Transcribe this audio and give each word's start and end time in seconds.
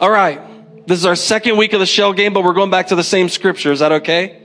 All 0.00 0.10
right. 0.10 0.86
This 0.86 0.96
is 0.96 1.06
our 1.06 1.16
second 1.16 1.56
week 1.56 1.72
of 1.72 1.80
the 1.80 1.86
shell 1.86 2.12
game, 2.12 2.32
but 2.32 2.44
we're 2.44 2.52
going 2.52 2.70
back 2.70 2.88
to 2.88 2.94
the 2.94 3.02
same 3.02 3.28
scripture. 3.28 3.72
Is 3.72 3.80
that 3.80 3.90
okay? 3.90 4.40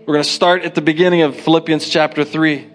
We're 0.00 0.14
going 0.14 0.24
to 0.24 0.28
start 0.30 0.64
at 0.64 0.74
the 0.74 0.82
beginning 0.82 1.22
of 1.22 1.36
Philippians 1.36 1.88
chapter 1.88 2.24
3. 2.24 2.66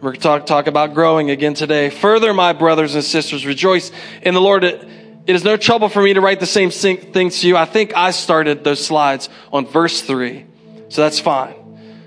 going 0.00 0.14
to 0.14 0.20
talk, 0.20 0.46
talk 0.46 0.66
about 0.66 0.92
growing 0.92 1.30
again 1.30 1.54
today. 1.54 1.88
Further, 1.88 2.34
my 2.34 2.52
brothers 2.52 2.96
and 2.96 3.04
sisters, 3.04 3.46
rejoice 3.46 3.92
in 4.22 4.34
the 4.34 4.40
Lord. 4.40 4.64
It, 4.64 4.88
is 5.26 5.44
no 5.44 5.56
trouble 5.56 5.88
for 5.88 6.02
me 6.02 6.14
to 6.14 6.20
write 6.20 6.40
the 6.40 6.46
same 6.46 6.70
things 6.70 7.40
to 7.42 7.46
you. 7.46 7.56
I 7.56 7.64
think 7.64 7.94
I 7.94 8.10
started 8.10 8.64
those 8.64 8.84
slides 8.84 9.28
on 9.52 9.66
verse 9.66 10.02
3. 10.02 10.46
So 10.88 11.02
that's 11.02 11.20
fine. 11.20 11.54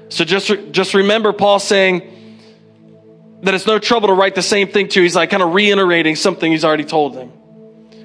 So 0.09 0.25
just, 0.25 0.51
just 0.71 0.93
remember 0.93 1.31
Paul 1.31 1.59
saying 1.59 2.11
that 3.43 3.53
it's 3.53 3.67
no 3.67 3.79
trouble 3.79 4.09
to 4.09 4.13
write 4.15 4.35
the 4.35 4.41
same 4.41 4.67
thing 4.67 4.89
to 4.89 4.99
you. 4.99 5.03
He's 5.03 5.15
like 5.15 5.29
kind 5.29 5.41
of 5.41 5.53
reiterating 5.53 6.17
something 6.17 6.51
he's 6.51 6.65
already 6.65 6.83
told 6.83 7.13
them. 7.13 7.31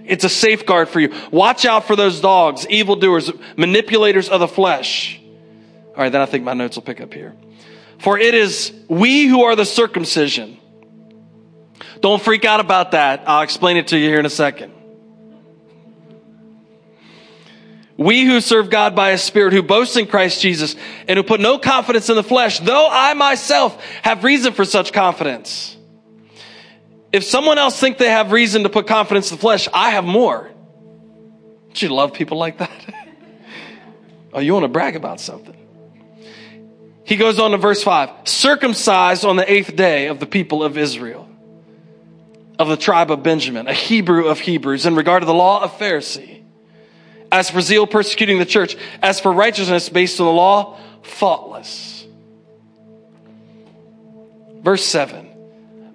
It's 0.09 0.25
a 0.25 0.29
safeguard 0.29 0.89
for 0.89 1.01
you. 1.01 1.15
Watch 1.31 1.65
out 1.65 1.87
for 1.87 1.95
those 1.95 2.21
dogs, 2.21 2.67
evildoers, 2.69 3.31
manipulators 3.57 4.29
of 4.29 4.41
the 4.41 4.49
flesh. 4.49 5.21
All 5.89 6.03
right, 6.03 6.11
then 6.11 6.21
I 6.21 6.27
think 6.27 6.45
my 6.45 6.55
notes 6.55 6.77
will 6.77 6.83
pick 6.83 7.01
up 7.01 7.13
here. 7.13 7.35
For 7.99 8.19
it 8.19 8.35
is 8.35 8.73
we 8.89 9.27
who 9.27 9.45
are 9.45 9.57
the 9.57 9.67
circumcision. 9.67 10.59
Don't 12.01 12.23
freak 12.23 12.45
out 12.45 12.61
about 12.61 12.93
that. 12.93 13.25
I'll 13.27 13.43
explain 13.43 13.77
it 13.77 13.89
to 13.89 13.99
you 13.99 14.09
here 14.09 14.21
in 14.21 14.27
a 14.27 14.31
second. 14.31 14.73
We 17.97 18.25
who 18.25 18.41
serve 18.41 18.71
God 18.71 18.95
by 18.95 19.11
a 19.11 19.19
spirit, 19.19 19.53
who 19.53 19.63
boast 19.63 19.97
in 19.97 20.07
Christ 20.07 20.41
Jesus, 20.41 20.77
and 21.09 21.17
who 21.17 21.25
put 21.25 21.41
no 21.41 21.59
confidence 21.59 22.09
in 22.09 22.15
the 22.15 22.23
flesh, 22.23 22.61
though 22.61 22.89
I 22.89 23.15
myself 23.15 23.83
have 24.03 24.23
reason 24.23 24.53
for 24.53 24.65
such 24.65 24.93
confidence. 24.93 25.77
If 27.13 27.25
someone 27.25 27.59
else 27.59 27.79
think 27.79 27.99
they 27.99 28.11
have 28.11 28.33
reason 28.33 28.65
to 28.65 28.69
put 28.69 28.87
confidence 28.87 29.31
in 29.31 29.37
the 29.37 29.41
flesh, 29.41 29.67
I 29.73 29.91
have 29.91 30.05
more. 30.05 30.51
Don't 31.69 31.83
you 31.83 31.89
love 31.89 32.13
people 32.13 32.39
like 32.39 32.59
that? 32.59 32.71
oh, 34.33 34.41
you 34.41 34.53
want 34.53 34.65
to 34.65 34.69
brag 34.69 34.95
about 34.95 35.21
something. 35.21 35.55
He 37.05 37.17
goes 37.17 37.39
on 37.39 37.53
to 37.53 37.57
verse 37.57 37.83
5 37.83 38.29
circumcised 38.29 39.25
on 39.25 39.37
the 39.37 39.51
eighth 39.51 39.75
day 39.75 40.09
of 40.09 40.21
the 40.21 40.27
people 40.27 40.63
of 40.63 40.77
Israel, 40.77 41.27
of 42.59 42.69
the 42.69 42.77
tribe 42.77 43.11
of 43.11 43.23
Benjamin, 43.23 43.67
a 43.67 43.73
Hebrew 43.73 44.27
of 44.27 44.41
Hebrews, 44.41 44.85
in 44.85 44.95
regard 44.95 45.23
to 45.23 45.27
the 45.27 45.33
law 45.33 45.63
of 45.63 45.79
Pharisee. 45.79 46.43
As 47.33 47.49
for 47.49 47.61
zeal, 47.61 47.87
persecuting 47.87 48.39
the 48.39 48.47
church. 48.47 48.77
As 49.03 49.21
for 49.21 49.33
righteousness 49.33 49.89
based 49.89 50.21
on 50.21 50.27
the 50.27 50.33
law, 50.33 50.79
faultless. 51.03 52.07
Verse 54.63 54.85
7 54.85 55.28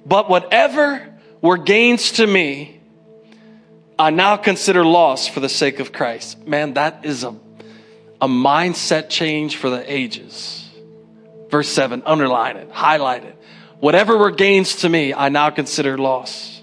But 0.06 0.30
whatever 0.30 1.14
were 1.42 1.58
gains 1.58 2.14
to 2.14 2.28
me, 2.28 2.82
I 3.98 4.10
now 4.10 4.38
consider 4.38 4.84
loss 4.84 5.28
for 5.28 5.40
the 5.40 5.50
sake 5.50 5.80
of 5.80 5.92
Christ. 5.92 6.46
Man, 6.48 6.74
that 6.74 7.06
is 7.06 7.24
a, 7.24 7.36
a 8.22 8.28
mindset 8.28 9.10
change 9.10 9.58
for 9.58 9.70
the 9.70 9.92
ages. 9.92 10.68
Verse 11.50 11.70
7, 11.70 12.02
underline 12.06 12.58
it, 12.58 12.72
highlight 12.72 13.24
it. 13.24 13.38
Whatever 13.80 14.18
were 14.18 14.32
gains 14.32 14.78
to 14.78 14.90
me, 14.90 15.14
I 15.14 15.30
now 15.30 15.52
consider 15.52 15.98
loss 15.98 16.63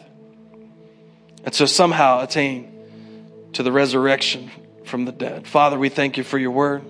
And 1.43 1.53
so 1.53 1.65
somehow 1.65 2.21
attain 2.21 2.71
to 3.53 3.63
the 3.63 3.71
resurrection 3.71 4.51
from 4.85 5.05
the 5.05 5.11
dead. 5.11 5.47
Father, 5.47 5.77
we 5.77 5.89
thank 5.89 6.17
you 6.17 6.23
for 6.23 6.37
your 6.37 6.51
word. 6.51 6.83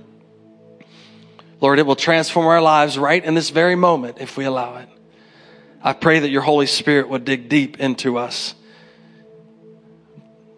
Lord, 1.59 1.77
it 1.79 1.85
will 1.85 1.95
transform 1.95 2.47
our 2.47 2.61
lives 2.61 2.97
right 2.97 3.23
in 3.23 3.35
this 3.35 3.51
very 3.51 3.75
moment 3.75 4.17
if 4.19 4.35
we 4.35 4.45
allow 4.45 4.77
it. 4.77 4.89
I 5.83 5.93
pray 5.93 6.19
that 6.19 6.29
your 6.29 6.41
Holy 6.41 6.65
Spirit 6.65 7.09
would 7.09 7.25
dig 7.25 7.49
deep 7.49 7.79
into 7.79 8.17
us, 8.17 8.55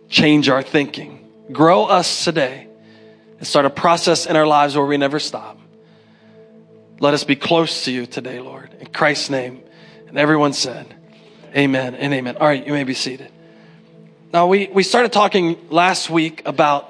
change 0.09 0.49
our 0.49 0.63
thinking, 0.63 1.29
grow 1.51 1.85
us 1.85 2.23
today, 2.23 2.67
and 3.37 3.45
start 3.45 3.65
a 3.65 3.69
process 3.69 4.25
in 4.25 4.35
our 4.35 4.47
lives 4.47 4.75
where 4.75 4.85
we 4.85 4.97
never 4.97 5.19
stop. 5.19 5.59
Let 6.99 7.13
us 7.13 7.25
be 7.25 7.35
close 7.35 7.83
to 7.85 7.91
you 7.91 8.05
today, 8.05 8.39
Lord. 8.39 8.73
In 8.79 8.87
Christ's 8.87 9.29
name. 9.29 9.61
And 10.07 10.17
everyone 10.17 10.53
said, 10.53 10.95
Amen 11.53 11.95
and 11.95 12.13
amen. 12.13 12.37
All 12.37 12.47
right, 12.47 12.65
you 12.65 12.71
may 12.71 12.85
be 12.85 12.93
seated. 12.93 13.32
Now, 14.33 14.47
we, 14.47 14.67
we 14.67 14.81
started 14.81 15.13
talking 15.13 15.69
last 15.69 16.09
week 16.09 16.41
about 16.45 16.89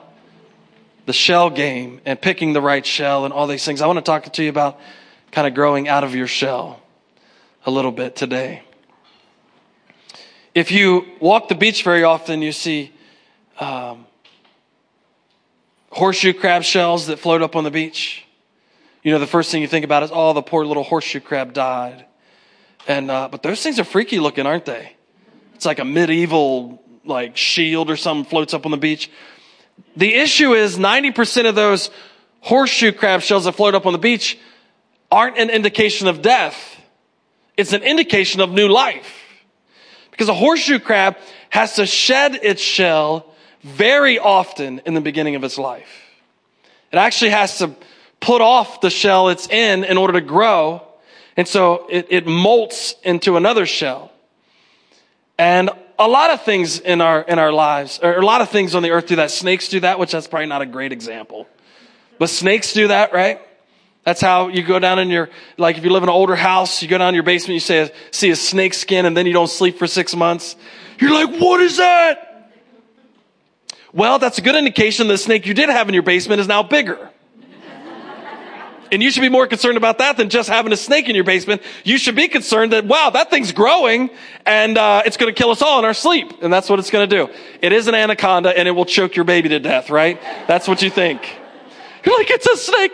the 1.05 1.13
shell 1.13 1.49
game 1.49 1.99
and 2.05 2.19
picking 2.19 2.53
the 2.53 2.61
right 2.61 2.85
shell 2.85 3.25
and 3.25 3.33
all 3.33 3.47
these 3.47 3.65
things. 3.65 3.81
I 3.81 3.87
want 3.87 3.97
to 3.97 4.01
talk 4.01 4.31
to 4.31 4.43
you 4.43 4.49
about 4.49 4.79
kind 5.31 5.45
of 5.45 5.53
growing 5.53 5.89
out 5.89 6.05
of 6.05 6.15
your 6.15 6.27
shell 6.27 6.81
a 7.65 7.71
little 7.71 7.91
bit 7.91 8.15
today. 8.15 8.63
If 10.55 10.71
you 10.71 11.05
walk 11.19 11.49
the 11.49 11.55
beach 11.55 11.83
very 11.83 12.03
often, 12.03 12.41
you 12.41 12.53
see 12.53 12.93
um, 13.59 14.05
horseshoe 15.91 16.33
crab 16.33 16.63
shells 16.63 17.07
that 17.07 17.19
float 17.19 17.41
up 17.41 17.55
on 17.55 17.65
the 17.65 17.71
beach 17.71 18.23
you 19.03 19.11
know, 19.11 19.19
the 19.19 19.27
first 19.27 19.51
thing 19.51 19.61
you 19.61 19.67
think 19.67 19.83
about 19.83 20.03
is, 20.03 20.11
oh, 20.13 20.31
the 20.31 20.41
poor 20.41 20.65
little 20.65 20.83
horseshoe 20.83 21.19
crab 21.19 21.53
died. 21.53 22.05
And, 22.87 23.11
uh, 23.11 23.27
but 23.29 23.43
those 23.43 23.61
things 23.61 23.77
are 23.79 23.83
freaky 23.83 24.19
looking, 24.19 24.45
aren't 24.45 24.65
they? 24.65 24.95
It's 25.55 25.65
like 25.65 25.79
a 25.79 25.85
medieval, 25.85 26.81
like, 27.05 27.37
shield 27.37 27.89
or 27.89 27.95
something 27.95 28.29
floats 28.29 28.53
up 28.53 28.65
on 28.65 28.71
the 28.71 28.77
beach. 28.77 29.09
The 29.95 30.13
issue 30.15 30.53
is 30.53 30.77
90% 30.77 31.47
of 31.47 31.55
those 31.55 31.89
horseshoe 32.41 32.91
crab 32.91 33.21
shells 33.21 33.45
that 33.45 33.53
float 33.53 33.75
up 33.75 33.85
on 33.85 33.93
the 33.93 33.99
beach 33.99 34.37
aren't 35.11 35.37
an 35.37 35.49
indication 35.49 36.07
of 36.07 36.21
death. 36.21 36.79
It's 37.55 37.73
an 37.73 37.83
indication 37.83 38.41
of 38.41 38.51
new 38.51 38.67
life. 38.67 39.21
Because 40.11 40.29
a 40.29 40.33
horseshoe 40.33 40.79
crab 40.79 41.17
has 41.49 41.75
to 41.75 41.85
shed 41.85 42.35
its 42.41 42.61
shell 42.61 43.33
very 43.61 44.19
often 44.19 44.79
in 44.85 44.93
the 44.93 45.01
beginning 45.01 45.35
of 45.35 45.43
its 45.43 45.57
life. 45.57 45.89
It 46.91 46.97
actually 46.97 47.31
has 47.31 47.57
to 47.59 47.75
put 48.19 48.41
off 48.41 48.81
the 48.81 48.89
shell 48.89 49.29
it's 49.29 49.47
in 49.47 49.83
in 49.83 49.97
order 49.97 50.13
to 50.13 50.21
grow. 50.21 50.81
And 51.35 51.47
so 51.47 51.87
it, 51.89 52.07
it 52.09 52.25
molts 52.25 52.95
into 53.03 53.37
another 53.37 53.65
shell. 53.65 54.11
And 55.37 55.71
a 55.99 56.07
lot 56.07 56.31
of 56.31 56.43
things 56.43 56.79
in 56.79 57.01
our, 57.01 57.21
in 57.21 57.39
our 57.39 57.51
lives, 57.51 57.99
or 58.01 58.13
a 58.13 58.25
lot 58.25 58.41
of 58.41 58.49
things 58.49 58.75
on 58.75 58.83
the 58.83 58.91
earth 58.91 59.07
do 59.07 59.15
that. 59.17 59.31
Snakes 59.31 59.67
do 59.69 59.79
that, 59.81 59.99
which 59.99 60.11
that's 60.11 60.27
probably 60.27 60.47
not 60.47 60.61
a 60.61 60.65
great 60.65 60.91
example. 60.91 61.47
But 62.19 62.29
snakes 62.29 62.73
do 62.73 62.87
that, 62.87 63.13
right? 63.13 63.39
That's 64.03 64.19
how 64.19 64.49
you 64.49 64.63
go 64.63 64.79
down 64.79 64.99
in 64.99 65.09
your, 65.09 65.29
like 65.57 65.77
if 65.77 65.83
you 65.83 65.89
live 65.89 66.03
in 66.03 66.09
an 66.09 66.15
older 66.15 66.35
house, 66.35 66.81
you 66.81 66.89
go 66.89 66.97
down 66.97 67.09
in 67.09 67.15
your 67.15 67.23
basement, 67.23 67.53
you 67.53 67.59
say, 67.59 67.91
see 68.11 68.29
a 68.31 68.35
snake 68.35 68.73
skin, 68.73 69.05
and 69.05 69.15
then 69.15 69.25
you 69.25 69.33
don't 69.33 69.49
sleep 69.49 69.77
for 69.77 69.87
six 69.87 70.15
months. 70.15 70.55
You're 70.99 71.13
like, 71.13 71.39
what 71.39 71.61
is 71.61 71.77
that? 71.77 72.51
Well, 73.93 74.19
that's 74.19 74.39
a 74.39 74.41
good 74.41 74.55
indication 74.55 75.07
the 75.07 75.17
snake 75.17 75.45
you 75.45 75.53
did 75.53 75.69
have 75.69 75.87
in 75.87 75.93
your 75.93 76.03
basement 76.03 76.41
is 76.41 76.47
now 76.47 76.63
bigger. 76.63 77.09
And 78.93 79.01
you 79.01 79.09
should 79.09 79.21
be 79.21 79.29
more 79.29 79.47
concerned 79.47 79.75
about 79.75 79.97
that 79.97 80.17
than 80.17 80.29
just 80.29 80.47
having 80.47 80.71
a 80.71 80.77
snake 80.77 81.09
in 81.09 81.15
your 81.15 81.23
basement. 81.23 81.63
You 81.83 81.97
should 81.97 82.15
be 82.15 82.27
concerned 82.27 82.73
that, 82.73 82.85
wow, 82.85 83.09
that 83.09 83.31
thing's 83.31 83.51
growing 83.51 84.11
and 84.45 84.77
uh, 84.77 85.01
it's 85.03 85.17
going 85.17 85.33
to 85.33 85.37
kill 85.37 85.49
us 85.49 85.63
all 85.63 85.79
in 85.79 85.85
our 85.85 85.95
sleep. 85.95 86.43
And 86.43 86.53
that's 86.53 86.69
what 86.69 86.77
it's 86.77 86.91
going 86.91 87.09
to 87.09 87.15
do. 87.25 87.33
It 87.59 87.73
is 87.73 87.87
an 87.87 87.95
anaconda 87.95 88.55
and 88.55 88.67
it 88.67 88.71
will 88.71 88.85
choke 88.85 89.15
your 89.15 89.25
baby 89.25 89.49
to 89.49 89.59
death, 89.59 89.89
right? 89.89 90.21
That's 90.47 90.67
what 90.67 90.83
you 90.83 90.91
think. 90.91 91.27
You're 92.05 92.15
like, 92.15 92.29
it's 92.29 92.45
a 92.45 92.55
snake. 92.55 92.91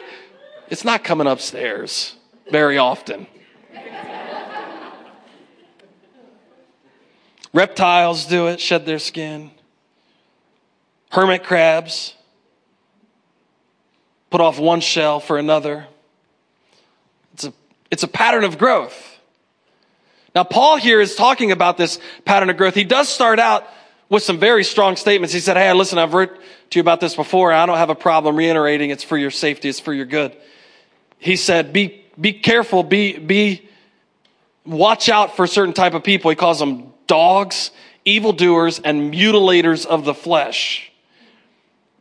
It's 0.70 0.86
not 0.86 1.04
coming 1.04 1.28
upstairs 1.28 2.16
very 2.50 2.78
often. 2.78 3.28
Reptiles 7.52 8.26
do 8.26 8.48
it, 8.48 8.62
shed 8.62 8.86
their 8.86 9.00
skin. 9.00 9.52
Hermit 11.12 11.44
crabs 11.44 12.14
put 14.30 14.42
off 14.42 14.60
one 14.60 14.82
shell 14.82 15.20
for 15.20 15.38
another. 15.38 15.88
It's 17.34 17.46
a, 17.46 17.54
it's 17.92 18.04
a 18.04 18.08
pattern 18.08 18.44
of 18.44 18.58
growth. 18.58 19.20
Now, 20.36 20.44
Paul 20.44 20.78
here 20.78 21.02
is 21.02 21.16
talking 21.16 21.52
about 21.52 21.78
this 21.78 22.00
pattern 22.26 22.50
of 22.50 22.58
growth. 22.58 22.76
He 22.76 22.84
does 22.84 23.10
start 23.10 23.40
out 23.40 23.68
with 24.10 24.24
some 24.24 24.40
very 24.40 24.64
strong 24.64 24.96
statements. 24.96 25.34
He 25.34 25.40
said, 25.40 25.58
Hey, 25.58 25.72
listen, 25.74 25.98
I've 25.98 26.14
written 26.14 26.38
to 26.70 26.80
you 26.80 26.82
about 26.82 27.00
this 27.00 27.16
before. 27.16 27.52
I 27.52 27.66
don't 27.66 27.78
have 27.78 27.90
a 27.90 27.96
problem 27.96 28.36
reiterating 28.36 28.90
it's 28.90 29.04
for 29.04 29.18
your 29.18 29.32
safety, 29.32 29.70
it's 29.70 29.80
for 29.80 29.94
your 29.94 30.06
good. 30.06 30.36
He 31.18 31.36
said, 31.36 31.74
Be, 31.74 32.06
be 32.20 32.34
careful, 32.34 32.84
be, 32.84 33.18
be, 33.18 33.68
watch 34.66 35.10
out 35.10 35.36
for 35.36 35.48
certain 35.48 35.74
type 35.74 35.94
of 35.94 36.04
people. 36.04 36.30
He 36.30 36.36
calls 36.36 36.60
them 36.60 36.94
dogs, 37.08 37.72
evildoers, 38.06 38.80
and 38.80 39.14
mutilators 39.14 39.86
of 39.86 40.06
the 40.06 40.14
flesh. 40.14 40.89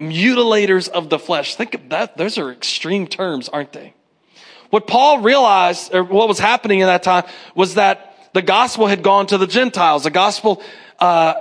Mutilators 0.00 0.88
of 0.88 1.10
the 1.10 1.18
flesh. 1.18 1.56
Think 1.56 1.74
of 1.74 1.88
that. 1.90 2.16
Those 2.16 2.38
are 2.38 2.50
extreme 2.50 3.06
terms, 3.06 3.48
aren't 3.48 3.72
they? 3.72 3.94
What 4.70 4.86
Paul 4.86 5.20
realized, 5.20 5.94
or 5.94 6.04
what 6.04 6.28
was 6.28 6.38
happening 6.38 6.80
in 6.80 6.86
that 6.86 7.02
time, 7.02 7.24
was 7.54 7.74
that 7.74 8.30
the 8.34 8.42
gospel 8.42 8.86
had 8.86 9.02
gone 9.02 9.26
to 9.28 9.38
the 9.38 9.46
Gentiles. 9.46 10.04
The 10.04 10.10
gospel, 10.10 10.62
uh, 10.98 11.34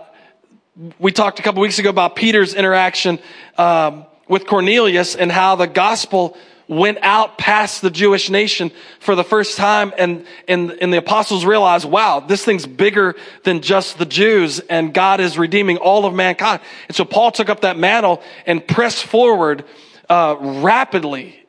we 0.97 1.11
talked 1.11 1.39
a 1.39 1.43
couple 1.43 1.61
weeks 1.61 1.79
ago 1.79 1.89
about 1.89 2.15
Peter's 2.15 2.53
interaction 2.53 3.19
um, 3.57 4.05
with 4.27 4.47
Cornelius 4.47 5.15
and 5.15 5.31
how 5.31 5.55
the 5.55 5.67
gospel 5.67 6.37
went 6.67 6.97
out 7.01 7.37
past 7.37 7.81
the 7.81 7.89
Jewish 7.89 8.29
nation 8.29 8.71
for 8.99 9.15
the 9.15 9.23
first 9.23 9.57
time 9.57 9.93
and, 9.97 10.25
and, 10.47 10.71
and 10.81 10.91
the 10.91 10.97
apostles 10.97 11.45
realized, 11.45 11.85
wow, 11.85 12.19
this 12.19 12.43
thing's 12.43 12.65
bigger 12.65 13.15
than 13.43 13.61
just 13.61 13.97
the 13.97 14.05
Jews 14.05 14.59
and 14.59 14.93
God 14.93 15.19
is 15.21 15.37
redeeming 15.37 15.77
all 15.77 16.05
of 16.05 16.13
mankind. 16.13 16.61
And 16.87 16.95
so 16.95 17.05
Paul 17.05 17.31
took 17.31 17.49
up 17.49 17.61
that 17.61 17.77
mantle 17.77 18.21
and 18.45 18.65
pressed 18.65 19.05
forward, 19.05 19.63
uh, 20.09 20.35
rapidly, 20.39 21.39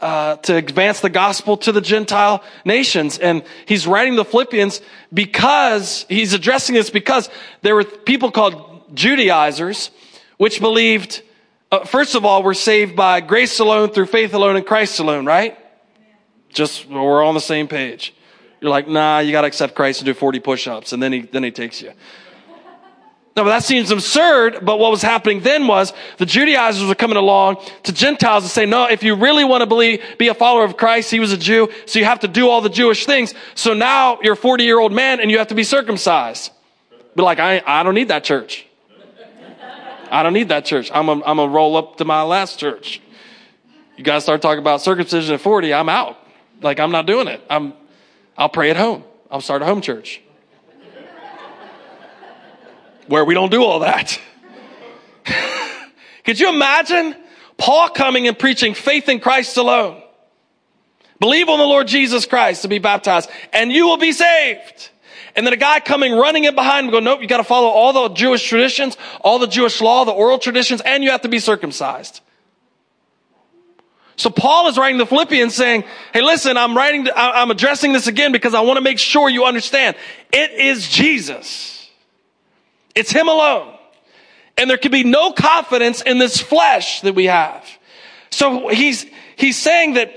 uh, 0.00 0.36
to 0.36 0.56
advance 0.56 1.00
the 1.00 1.10
gospel 1.10 1.56
to 1.56 1.72
the 1.72 1.80
Gentile 1.80 2.42
nations. 2.64 3.18
And 3.18 3.44
he's 3.66 3.86
writing 3.86 4.16
the 4.16 4.24
Philippians 4.24 4.80
because 5.12 6.06
he's 6.08 6.34
addressing 6.34 6.74
this 6.74 6.90
because 6.90 7.30
there 7.62 7.74
were 7.74 7.84
people 7.84 8.30
called 8.32 8.94
Judaizers, 8.94 9.90
which 10.38 10.60
believed 10.60 11.22
uh, 11.72 11.84
first 11.86 12.14
of 12.14 12.26
all, 12.26 12.42
we're 12.42 12.52
saved 12.52 12.94
by 12.94 13.20
grace 13.22 13.58
alone, 13.58 13.88
through 13.88 14.06
faith 14.06 14.34
alone, 14.34 14.56
in 14.56 14.62
Christ 14.62 15.00
alone, 15.00 15.24
right? 15.24 15.58
Just, 16.50 16.86
we're 16.86 17.24
on 17.24 17.32
the 17.32 17.40
same 17.40 17.66
page. 17.66 18.14
You're 18.60 18.70
like, 18.70 18.86
nah, 18.86 19.20
you 19.20 19.32
gotta 19.32 19.46
accept 19.46 19.74
Christ 19.74 20.00
and 20.00 20.06
do 20.06 20.12
40 20.12 20.38
push-ups, 20.40 20.92
and 20.92 21.02
then 21.02 21.12
he, 21.12 21.20
then 21.22 21.42
he 21.42 21.50
takes 21.50 21.80
you. 21.80 21.92
No, 23.34 23.44
but 23.44 23.48
that 23.48 23.64
seems 23.64 23.90
absurd, 23.90 24.58
but 24.62 24.78
what 24.78 24.90
was 24.90 25.00
happening 25.00 25.40
then 25.40 25.66
was 25.66 25.94
the 26.18 26.26
Judaizers 26.26 26.86
were 26.86 26.94
coming 26.94 27.16
along 27.16 27.56
to 27.84 27.92
Gentiles 27.92 28.44
and 28.44 28.50
saying, 28.50 28.68
no, 28.68 28.84
if 28.84 29.02
you 29.02 29.14
really 29.14 29.42
want 29.42 29.62
to 29.62 29.66
believe, 29.66 30.02
be 30.18 30.28
a 30.28 30.34
follower 30.34 30.64
of 30.64 30.76
Christ, 30.76 31.10
he 31.10 31.18
was 31.18 31.32
a 31.32 31.38
Jew, 31.38 31.70
so 31.86 31.98
you 31.98 32.04
have 32.04 32.20
to 32.20 32.28
do 32.28 32.50
all 32.50 32.60
the 32.60 32.68
Jewish 32.68 33.06
things. 33.06 33.32
So 33.54 33.72
now 33.72 34.18
you're 34.22 34.34
a 34.34 34.36
40 34.36 34.64
year 34.64 34.78
old 34.78 34.92
man 34.92 35.18
and 35.20 35.30
you 35.30 35.38
have 35.38 35.48
to 35.48 35.54
be 35.54 35.64
circumcised. 35.64 36.52
But 37.16 37.22
like, 37.22 37.38
I, 37.38 37.62
I 37.66 37.82
don't 37.82 37.94
need 37.94 38.08
that 38.08 38.24
church. 38.24 38.66
I 40.12 40.22
don't 40.22 40.34
need 40.34 40.50
that 40.50 40.66
church. 40.66 40.90
I'm 40.92 41.06
going 41.06 41.22
to 41.22 41.48
roll 41.48 41.76
up 41.76 41.96
to 41.96 42.04
my 42.04 42.22
last 42.22 42.58
church. 42.58 43.00
You 43.96 44.04
guys 44.04 44.22
start 44.22 44.42
talking 44.42 44.58
about 44.58 44.82
circumcision 44.82 45.34
at 45.34 45.40
40, 45.40 45.72
I'm 45.72 45.88
out. 45.88 46.18
Like, 46.60 46.78
I'm 46.78 46.92
not 46.92 47.06
doing 47.06 47.28
it. 47.28 47.40
I'm, 47.48 47.72
I'll 48.36 48.50
pray 48.50 48.70
at 48.70 48.76
home. 48.76 49.04
I'll 49.30 49.40
start 49.40 49.62
a 49.62 49.64
home 49.64 49.80
church 49.80 50.20
where 53.06 53.24
we 53.24 53.34
don't 53.34 53.50
do 53.50 53.64
all 53.64 53.80
that. 53.80 54.20
Could 56.24 56.38
you 56.38 56.50
imagine 56.50 57.16
Paul 57.56 57.88
coming 57.88 58.28
and 58.28 58.38
preaching 58.38 58.74
faith 58.74 59.08
in 59.08 59.18
Christ 59.18 59.56
alone? 59.56 60.02
Believe 61.20 61.48
on 61.48 61.58
the 61.58 61.64
Lord 61.64 61.86
Jesus 61.88 62.26
Christ 62.26 62.62
to 62.62 62.68
be 62.68 62.78
baptized 62.78 63.30
and 63.52 63.72
you 63.72 63.86
will 63.86 63.96
be 63.96 64.12
saved. 64.12 64.90
And 65.34 65.46
then 65.46 65.52
a 65.52 65.56
guy 65.58 65.80
coming 65.80 66.12
running 66.12 66.44
in 66.44 66.54
behind 66.54 66.86
him 66.86 66.92
go, 66.92 67.00
nope, 67.00 67.22
you 67.22 67.26
got 67.26 67.38
to 67.38 67.44
follow 67.44 67.68
all 67.68 67.92
the 67.92 68.14
Jewish 68.14 68.46
traditions, 68.46 68.96
all 69.20 69.38
the 69.38 69.46
Jewish 69.46 69.80
law, 69.80 70.04
the 70.04 70.12
oral 70.12 70.38
traditions, 70.38 70.80
and 70.82 71.02
you 71.02 71.10
have 71.10 71.22
to 71.22 71.28
be 71.28 71.38
circumcised. 71.38 72.20
So 74.16 74.28
Paul 74.28 74.68
is 74.68 74.76
writing 74.76 74.98
the 74.98 75.06
Philippians 75.06 75.54
saying, 75.54 75.84
hey, 76.12 76.20
listen, 76.20 76.56
I'm 76.56 76.76
writing, 76.76 77.08
I'm 77.16 77.50
addressing 77.50 77.92
this 77.92 78.06
again 78.06 78.30
because 78.30 78.52
I 78.52 78.60
want 78.60 78.76
to 78.76 78.82
make 78.82 78.98
sure 78.98 79.30
you 79.30 79.46
understand. 79.46 79.96
It 80.32 80.50
is 80.52 80.88
Jesus. 80.88 81.88
It's 82.94 83.10
Him 83.10 83.28
alone. 83.28 83.74
And 84.58 84.68
there 84.68 84.76
can 84.76 84.92
be 84.92 85.02
no 85.02 85.32
confidence 85.32 86.02
in 86.02 86.18
this 86.18 86.40
flesh 86.40 87.00
that 87.00 87.14
we 87.14 87.24
have. 87.24 87.66
So 88.30 88.68
he's, 88.68 89.06
he's 89.36 89.56
saying 89.56 89.94
that, 89.94 90.14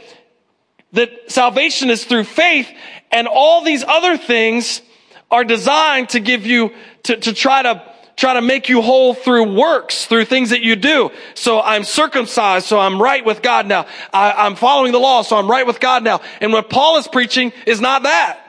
that 0.91 1.31
salvation 1.31 1.89
is 1.89 2.03
through 2.03 2.25
faith 2.25 2.69
and 3.11 3.27
all 3.27 3.63
these 3.63 3.83
other 3.83 4.17
things 4.17 4.81
are 5.31 5.43
designed 5.43 6.09
to 6.09 6.19
give 6.19 6.45
you, 6.45 6.71
to, 7.03 7.17
to 7.17 7.33
try 7.33 7.63
to, 7.63 7.81
try 8.15 8.35
to 8.35 8.41
make 8.41 8.69
you 8.69 8.81
whole 8.81 9.13
through 9.13 9.55
works, 9.55 10.05
through 10.05 10.25
things 10.25 10.51
that 10.51 10.61
you 10.61 10.75
do. 10.75 11.11
So 11.33 11.61
I'm 11.61 11.83
circumcised, 11.83 12.65
so 12.65 12.79
I'm 12.79 13.01
right 13.01 13.25
with 13.25 13.41
God 13.41 13.67
now. 13.67 13.87
I, 14.13 14.45
am 14.45 14.55
following 14.55 14.91
the 14.91 14.99
law, 14.99 15.21
so 15.21 15.37
I'm 15.37 15.49
right 15.49 15.65
with 15.65 15.79
God 15.79 16.03
now. 16.03 16.21
And 16.41 16.53
what 16.53 16.69
Paul 16.69 16.97
is 16.97 17.07
preaching 17.07 17.51
is 17.65 17.81
not 17.81 18.03
that. 18.03 18.39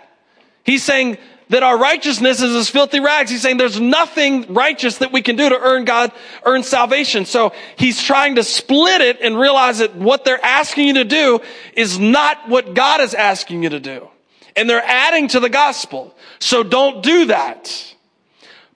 He's 0.64 0.82
saying 0.82 1.18
that 1.48 1.62
our 1.62 1.78
righteousness 1.78 2.42
is 2.42 2.54
as 2.54 2.68
filthy 2.68 2.98
rags. 2.98 3.30
He's 3.30 3.40
saying 3.40 3.56
there's 3.56 3.80
nothing 3.80 4.52
righteous 4.52 4.98
that 4.98 5.12
we 5.12 5.22
can 5.22 5.36
do 5.36 5.48
to 5.48 5.58
earn 5.58 5.84
God, 5.84 6.10
earn 6.44 6.64
salvation. 6.64 7.24
So 7.24 7.52
he's 7.76 8.02
trying 8.02 8.34
to 8.34 8.42
split 8.42 9.00
it 9.00 9.20
and 9.20 9.38
realize 9.38 9.78
that 9.78 9.94
what 9.94 10.24
they're 10.24 10.44
asking 10.44 10.88
you 10.88 10.94
to 10.94 11.04
do 11.04 11.40
is 11.74 11.98
not 12.00 12.48
what 12.48 12.74
God 12.74 13.00
is 13.00 13.14
asking 13.14 13.62
you 13.62 13.70
to 13.70 13.80
do 13.80 14.08
and 14.56 14.68
they're 14.68 14.82
adding 14.84 15.28
to 15.28 15.40
the 15.40 15.50
gospel. 15.50 16.16
So 16.38 16.62
don't 16.62 17.02
do 17.02 17.26
that. 17.26 17.94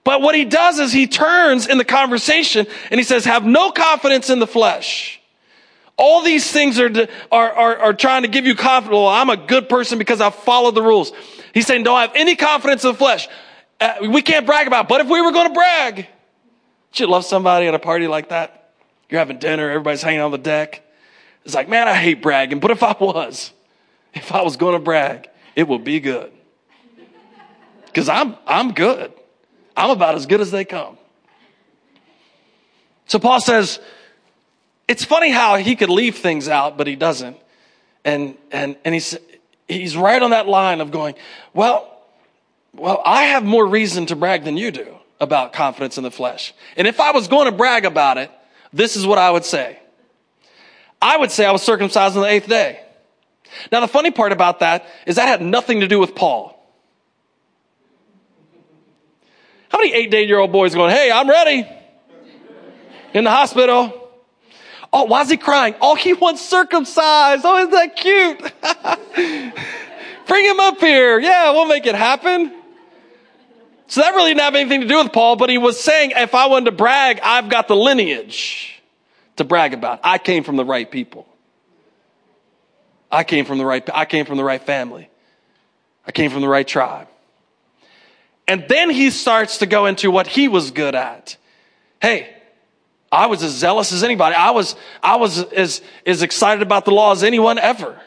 But 0.03 0.21
what 0.21 0.35
he 0.35 0.45
does 0.45 0.79
is 0.79 0.91
he 0.91 1.07
turns 1.07 1.67
in 1.67 1.77
the 1.77 1.85
conversation 1.85 2.65
and 2.89 2.99
he 2.99 3.03
says, 3.03 3.25
have 3.25 3.45
no 3.45 3.71
confidence 3.71 4.29
in 4.29 4.39
the 4.39 4.47
flesh. 4.47 5.19
All 5.97 6.23
these 6.23 6.49
things 6.49 6.79
are, 6.79 6.89
are, 7.31 7.51
are, 7.51 7.77
are 7.77 7.93
trying 7.93 8.23
to 8.23 8.27
give 8.27 8.45
you 8.45 8.55
confidence. 8.55 8.93
Well, 8.93 9.07
I'm 9.07 9.29
a 9.29 9.37
good 9.37 9.69
person 9.69 9.99
because 9.99 10.19
I've 10.19 10.35
followed 10.35 10.73
the 10.73 10.81
rules. 10.81 11.11
He's 11.53 11.67
saying, 11.67 11.83
don't 11.83 11.99
have 11.99 12.13
any 12.15 12.35
confidence 12.35 12.83
in 12.83 12.91
the 12.91 12.97
flesh. 12.97 13.27
Uh, 13.79 14.07
we 14.09 14.21
can't 14.21 14.45
brag 14.45 14.67
about, 14.67 14.85
it. 14.85 14.89
but 14.89 15.01
if 15.01 15.07
we 15.07 15.21
were 15.21 15.31
going 15.31 15.49
to 15.49 15.53
brag, 15.53 16.07
you 16.93 17.07
love 17.07 17.25
somebody 17.25 17.67
at 17.67 17.73
a 17.73 17.79
party 17.79 18.07
like 18.07 18.29
that? 18.29 18.73
You're 19.09 19.19
having 19.19 19.39
dinner, 19.39 19.69
everybody's 19.69 20.01
hanging 20.01 20.21
on 20.21 20.31
the 20.31 20.37
deck. 20.37 20.83
It's 21.45 21.53
like, 21.53 21.67
man, 21.67 21.87
I 21.87 21.95
hate 21.95 22.21
bragging, 22.21 22.59
but 22.59 22.71
if 22.71 22.83
I 22.83 22.95
was, 22.99 23.51
if 24.13 24.31
I 24.31 24.41
was 24.41 24.57
going 24.57 24.73
to 24.73 24.79
brag, 24.79 25.27
it 25.55 25.67
will 25.67 25.79
be 25.79 25.99
good. 25.99 26.31
Because 27.85 28.07
I'm, 28.07 28.35
I'm 28.47 28.73
good. 28.73 29.11
I'm 29.75 29.89
about 29.89 30.15
as 30.15 30.25
good 30.25 30.41
as 30.41 30.51
they 30.51 30.65
come. 30.65 30.97
So 33.07 33.19
Paul 33.19 33.41
says, 33.41 33.79
it's 34.87 35.03
funny 35.03 35.29
how 35.29 35.57
he 35.57 35.75
could 35.75 35.89
leave 35.89 36.17
things 36.17 36.47
out, 36.47 36.77
but 36.77 36.87
he 36.87 36.95
doesn't. 36.95 37.37
And, 38.05 38.37
and, 38.51 38.77
and 38.85 38.93
he's, 38.93 39.17
he's 39.67 39.97
right 39.97 40.21
on 40.21 40.31
that 40.31 40.47
line 40.47 40.81
of 40.81 40.91
going, 40.91 41.15
well, 41.53 41.87
well, 42.73 43.01
I 43.05 43.23
have 43.23 43.43
more 43.43 43.65
reason 43.65 44.05
to 44.07 44.15
brag 44.15 44.45
than 44.45 44.55
you 44.55 44.71
do 44.71 44.95
about 45.19 45.53
confidence 45.53 45.97
in 45.97 46.03
the 46.03 46.11
flesh. 46.11 46.53
And 46.77 46.87
if 46.87 46.99
I 46.99 47.11
was 47.11 47.27
going 47.27 47.45
to 47.45 47.51
brag 47.51 47.85
about 47.85 48.17
it, 48.17 48.31
this 48.71 48.95
is 48.95 49.05
what 49.05 49.17
I 49.17 49.29
would 49.29 49.45
say. 49.45 49.77
I 51.01 51.17
would 51.17 51.31
say 51.31 51.45
I 51.45 51.51
was 51.51 51.61
circumcised 51.61 52.15
on 52.15 52.23
the 52.23 52.29
eighth 52.29 52.47
day. 52.47 52.81
Now, 53.71 53.79
the 53.79 53.87
funny 53.87 54.11
part 54.11 54.31
about 54.31 54.59
that 54.59 54.85
is 55.05 55.15
that 55.15 55.27
had 55.27 55.41
nothing 55.41 55.81
to 55.81 55.87
do 55.87 55.99
with 55.99 56.15
Paul. 56.15 56.57
How 59.69 59.77
many 59.77 59.93
eight 59.93 60.11
day 60.11 60.23
year 60.23 60.39
old 60.39 60.51
boys 60.51 60.73
are 60.73 60.77
going, 60.77 60.93
Hey, 60.93 61.11
I'm 61.11 61.29
ready 61.29 61.65
in 63.13 63.23
the 63.23 63.29
hospital? 63.29 63.97
Oh, 64.93 65.05
why 65.05 65.21
is 65.21 65.29
he 65.29 65.37
crying? 65.37 65.75
Oh, 65.79 65.95
he 65.95 66.13
wants 66.13 66.41
circumcised. 66.41 67.43
Oh, 67.45 67.57
isn't 67.59 67.71
that 67.71 67.95
cute? 67.95 68.39
Bring 70.27 70.45
him 70.45 70.59
up 70.59 70.79
here. 70.79 71.19
Yeah, 71.19 71.51
we'll 71.51 71.67
make 71.67 71.85
it 71.85 71.95
happen. 71.95 72.53
So 73.87 74.01
that 74.01 74.15
really 74.15 74.31
didn't 74.31 74.41
have 74.41 74.55
anything 74.55 74.81
to 74.81 74.87
do 74.87 74.97
with 74.97 75.11
Paul, 75.11 75.35
but 75.35 75.49
he 75.49 75.57
was 75.57 75.79
saying, 75.79 76.11
if 76.15 76.35
I 76.35 76.47
wanted 76.47 76.65
to 76.65 76.71
brag, 76.71 77.19
I've 77.23 77.49
got 77.49 77.67
the 77.67 77.75
lineage 77.75 78.81
to 79.37 79.43
brag 79.43 79.73
about. 79.73 79.99
I 80.03 80.17
came 80.17 80.43
from 80.43 80.55
the 80.55 80.65
right 80.65 80.89
people. 80.89 81.27
I 83.11 83.23
came 83.23 83.45
from 83.45 83.57
the 83.57 83.65
right, 83.65 83.87
I 83.93 84.05
came 84.05 84.25
from 84.25 84.37
the 84.37 84.43
right 84.43 84.61
family. 84.61 85.09
I 86.05 86.11
came 86.11 86.31
from 86.31 86.41
the 86.41 86.47
right 86.47 86.67
tribe. 86.67 87.07
And 88.47 88.65
then 88.67 88.89
he 88.89 89.11
starts 89.11 89.59
to 89.59 89.65
go 89.65 89.85
into 89.85 90.09
what 90.09 90.27
he 90.27 90.47
was 90.47 90.71
good 90.71 90.95
at. 90.95 91.37
Hey, 92.01 92.33
I 93.11 93.27
was 93.27 93.43
as 93.43 93.51
zealous 93.51 93.91
as 93.91 94.03
anybody. 94.03 94.35
I 94.35 94.51
was, 94.51 94.75
I 95.03 95.17
was 95.17 95.43
as, 95.51 95.81
as 96.05 96.21
excited 96.21 96.61
about 96.61 96.85
the 96.85 96.91
law 96.91 97.11
as 97.11 97.23
anyone 97.23 97.59
ever. 97.59 97.99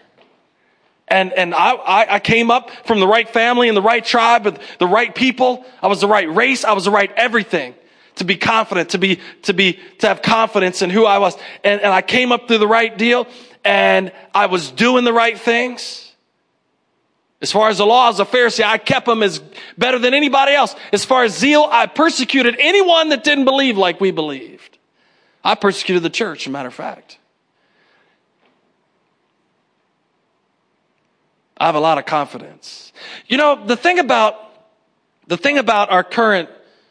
And, 1.07 1.33
and 1.35 1.55
I, 1.55 2.15
I, 2.15 2.19
came 2.19 2.51
up 2.51 2.71
from 2.87 2.99
the 2.99 3.07
right 3.07 3.29
family 3.29 3.69
and 3.69 3.77
the 3.77 3.83
right 3.83 4.03
tribe 4.03 4.47
with 4.47 4.59
the 4.79 4.87
right 4.87 5.15
people. 5.15 5.65
I 5.83 5.87
was 5.87 6.01
the 6.01 6.09
right 6.09 6.35
race. 6.35 6.65
I 6.65 6.73
was 6.73 6.87
the 6.87 6.91
right 6.91 7.13
everything 7.15 7.75
to 8.17 8.25
be 8.25 8.37
confident, 8.37 8.91
to 8.91 8.99
be, 8.99 9.21
to 9.43 9.53
be, 9.53 9.79
to 9.99 10.09
have 10.09 10.23
confidence 10.23 10.81
in 10.81 10.89
who 10.89 11.05
I 11.05 11.19
was. 11.19 11.37
And, 11.63 11.83
and 11.83 11.93
I 11.93 12.01
came 12.01 12.33
up 12.33 12.49
through 12.49 12.59
the 12.59 12.67
right 12.67 12.97
deal 12.97 13.27
and 13.65 14.13
I 14.35 14.47
was 14.47 14.71
doing 14.71 15.05
the 15.05 15.13
right 15.13 15.39
things. 15.39 16.13
As 17.41 17.53
far 17.53 17.69
as 17.69 17.79
the 17.79 17.87
law 17.87 18.09
as 18.09 18.21
a 18.21 18.25
Pharisee, 18.25 18.65
I 18.65 18.79
kept 18.79 19.07
them 19.07 19.23
as 19.23 19.39
better 19.77 19.99
than 19.99 20.15
anybody 20.15 20.53
else. 20.53 20.75
As 20.93 21.05
far 21.05 21.25
as 21.25 21.37
zeal, 21.37 21.69
I 21.71 21.87
persecuted 21.87 22.57
anyone 22.59 23.11
that 23.11 23.25
didn't 23.25 23.45
believe 23.45 23.77
like 23.77 24.01
we 24.01 24.13
believed. 24.13 24.79
I 25.43 25.55
persecuted 25.55 26.03
the 26.03 26.11
church, 26.11 26.49
matter 26.49 26.69
of 26.69 26.75
fact. 26.75 27.19
I 31.59 31.67
have 31.67 31.75
a 31.75 31.81
lot 31.81 31.99
of 31.99 32.07
confidence. 32.07 32.93
You 33.27 33.37
know, 33.37 33.65
the 33.65 33.77
thing 33.77 33.99
about, 33.99 34.37
the 35.27 35.37
thing 35.37 35.59
about 35.59 35.91
our 35.91 36.03
current 36.03 36.49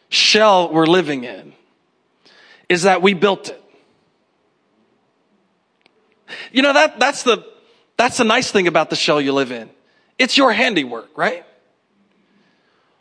shell 0.09 0.71
we're 0.71 0.85
living 0.85 1.23
in 1.23 1.53
is 2.69 2.83
that 2.83 3.01
we 3.01 3.13
built 3.13 3.49
it. 3.49 3.62
You 6.51 6.61
know, 6.61 6.73
that, 6.73 6.99
that's 6.99 7.23
the, 7.23 7.45
that's 7.97 8.17
the 8.17 8.23
nice 8.23 8.51
thing 8.51 8.67
about 8.67 8.89
the 8.89 8.95
shell 8.95 9.21
you 9.21 9.33
live 9.33 9.51
in. 9.51 9.69
It's 10.17 10.37
your 10.37 10.51
handiwork, 10.51 11.17
right? 11.17 11.45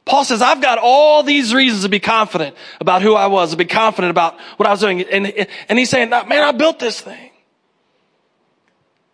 Paul 0.05 0.25
says, 0.25 0.43
I've 0.43 0.61
got 0.61 0.79
all 0.79 1.23
these 1.23 1.55
reasons 1.55 1.83
to 1.85 1.89
be 1.89 2.01
confident 2.01 2.57
about 2.81 3.03
who 3.03 3.15
I 3.15 3.29
was, 3.29 3.53
to 3.53 3.57
be 3.57 3.65
confident 3.65 4.11
about 4.11 4.39
what 4.57 4.67
I 4.69 4.73
was 4.73 4.81
doing. 4.81 5.03
And, 5.03 5.49
and 5.69 5.79
he's 5.79 5.91
saying, 5.91 6.11
man, 6.11 6.33
I 6.33 6.53
built 6.53 6.79
this 6.79 7.01
thing. 7.01 7.31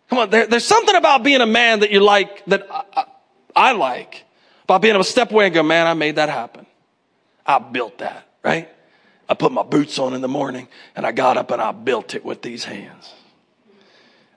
Come 0.09 0.19
on, 0.19 0.29
there, 0.31 0.47
there's 0.47 0.65
something 0.65 0.95
about 0.95 1.23
being 1.23 1.41
a 1.41 1.45
man 1.45 1.81
that 1.81 1.91
you 1.91 1.99
like, 1.99 2.43
that 2.45 2.67
I, 2.71 3.05
I 3.55 3.71
like, 3.73 4.25
about 4.63 4.81
being 4.81 4.95
able 4.95 5.03
to 5.03 5.09
step 5.09 5.31
away 5.31 5.45
and 5.45 5.53
go, 5.53 5.61
man, 5.61 5.85
I 5.85 5.93
made 5.93 6.15
that 6.15 6.29
happen. 6.29 6.65
I 7.45 7.59
built 7.59 7.99
that, 7.99 8.27
right? 8.43 8.69
I 9.27 9.35
put 9.35 9.51
my 9.51 9.61
boots 9.61 9.99
on 9.99 10.15
in 10.15 10.21
the 10.21 10.27
morning 10.27 10.67
and 10.95 11.05
I 11.05 11.11
got 11.11 11.37
up 11.37 11.51
and 11.51 11.61
I 11.61 11.71
built 11.71 12.15
it 12.15 12.25
with 12.25 12.41
these 12.41 12.63
hands. 12.63 13.13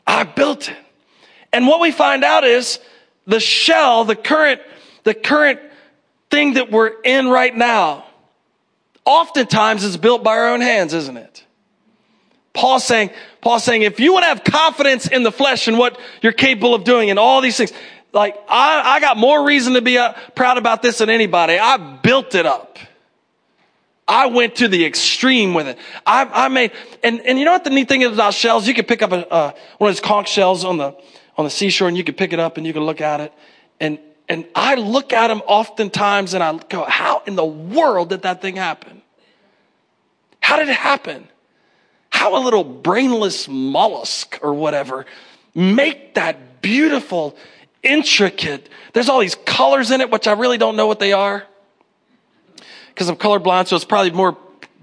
I 0.07 0.25
built 0.25 0.69
it. 0.69 0.77
And 1.53 1.67
what 1.67 1.81
we 1.81 1.93
find 1.93 2.25
out 2.25 2.45
is 2.45 2.79
the 3.27 3.41
shell, 3.41 4.05
the 4.05 4.17
current, 4.17 4.61
the 5.05 5.15
current 5.15 5.61
thing 6.31 6.55
that 6.55 6.71
we're 6.71 6.93
in 7.03 7.29
right 7.29 7.55
now, 7.55 8.07
oftentimes 9.05 9.85
is 9.85 9.97
built 9.97 10.25
by 10.25 10.37
our 10.37 10.49
own 10.51 10.61
hands, 10.61 10.95
isn't 10.95 11.17
it? 11.17 11.45
Paul's 12.55 12.85
saying, 12.85 13.11
Paul's 13.41 13.65
saying, 13.65 13.83
if 13.83 13.99
you 13.99 14.13
want 14.13 14.25
to 14.25 14.29
have 14.29 14.45
confidence 14.45 15.07
in 15.07 15.23
the 15.23 15.33
flesh 15.33 15.69
and 15.69 15.79
what 15.79 15.99
you're 16.21 16.33
capable 16.33 16.75
of 16.75 16.85
doing 16.85 17.11
and 17.11 17.19
all 17.19 17.41
these 17.41 17.57
things, 17.57 17.73
like 18.13 18.37
I, 18.49 18.97
I 18.97 19.01
got 19.01 19.17
more 19.17 19.47
reason 19.47 19.75
to 19.75 19.81
be 19.83 19.99
uh, 19.99 20.13
proud 20.35 20.59
about 20.59 20.83
this 20.83 20.99
than 20.99 21.09
anybody. 21.09 21.59
I 21.59 21.77
built 21.77 22.35
it 22.35 22.45
up. 22.45 22.79
I 24.12 24.26
went 24.26 24.57
to 24.57 24.69
the 24.69 24.85
extreme 24.85 25.54
with 25.54 25.69
it. 25.69 25.78
I, 26.04 26.28
I 26.31 26.49
made, 26.49 26.73
and, 27.02 27.23
and 27.23 27.38
you 27.38 27.47
know 27.47 27.52
what 27.52 27.64
the 27.64 27.71
neat 27.71 27.88
thing 27.88 28.02
is 28.02 28.12
about 28.12 28.35
shells? 28.35 28.69
You 28.69 28.75
can 28.75 28.85
pick 28.85 29.00
up 29.00 29.11
a, 29.11 29.26
uh, 29.26 29.52
one 29.78 29.88
of 29.88 29.97
those 29.97 30.02
conch 30.07 30.31
shells 30.31 30.66
on 30.66 30.76
the, 30.76 30.95
on 31.38 31.47
the 31.47 31.50
seashore 31.50 31.88
and 31.88 31.97
you 31.97 32.04
can 32.04 32.14
pick 32.14 32.35
it 32.35 32.38
up 32.38 32.59
and 32.59 32.66
you 32.66 32.75
can 32.75 32.83
look 32.83 33.00
at 33.00 33.23
it. 33.23 33.33
And, 33.81 33.99
and 34.28 34.45
I 34.54 34.75
look 34.75 35.14
at 35.14 35.28
them 35.28 35.40
oftentimes 35.47 36.35
and 36.35 36.45
I 36.45 36.59
go, 36.69 36.85
how 36.85 37.23
in 37.26 37.37
the 37.37 37.45
world 37.45 38.11
did 38.11 38.21
that 38.21 38.42
thing 38.42 38.57
happen? 38.57 39.00
How 40.40 40.59
did 40.59 40.69
it 40.69 40.76
happen? 40.76 41.26
How 42.11 42.37
a 42.37 42.42
little 42.45 42.64
brainless 42.64 43.49
mollusk 43.49 44.38
or 44.42 44.52
whatever 44.52 45.07
make 45.54 46.16
that 46.16 46.61
beautiful, 46.61 47.35
intricate, 47.83 48.69
there's 48.92 49.09
all 49.09 49.21
these 49.21 49.37
colors 49.47 49.90
in 49.90 50.02
it, 50.02 50.11
which 50.11 50.26
I 50.26 50.33
really 50.33 50.59
don't 50.59 50.76
know 50.76 50.87
what 50.87 50.99
they 50.99 51.14
are 51.14 51.47
because 52.93 53.09
I'm 53.09 53.17
colorblind, 53.17 53.69
so 53.69 53.77
it's 53.77 53.85
probably 53.85 54.11
more, 54.11 54.37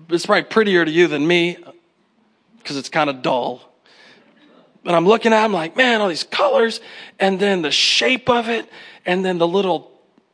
it's 0.10 0.26
probably 0.26 0.44
prettier 0.44 0.84
to 0.84 0.92
you 0.92 1.08
than 1.08 1.26
me 1.28 1.58
because 2.58 2.76
it's 2.76 2.90
kind 2.90 3.10
of 3.10 3.22
dull. 3.22 3.62
But 4.84 4.96
I'm 4.96 5.06
looking 5.06 5.34
at, 5.34 5.42
it, 5.42 5.46
I'm 5.46 5.54
like, 5.54 5.78
man, 5.78 6.02
all 6.02 6.08
these 6.08 6.24
colors, 6.24 6.82
and 7.20 7.40
then 7.40 7.62
the 7.62 7.72
shape 7.72 8.30
of 8.30 8.50
it, 8.50 8.68
and 9.06 9.24
then 9.24 9.38
the 9.38 9.48
little, 9.48 9.92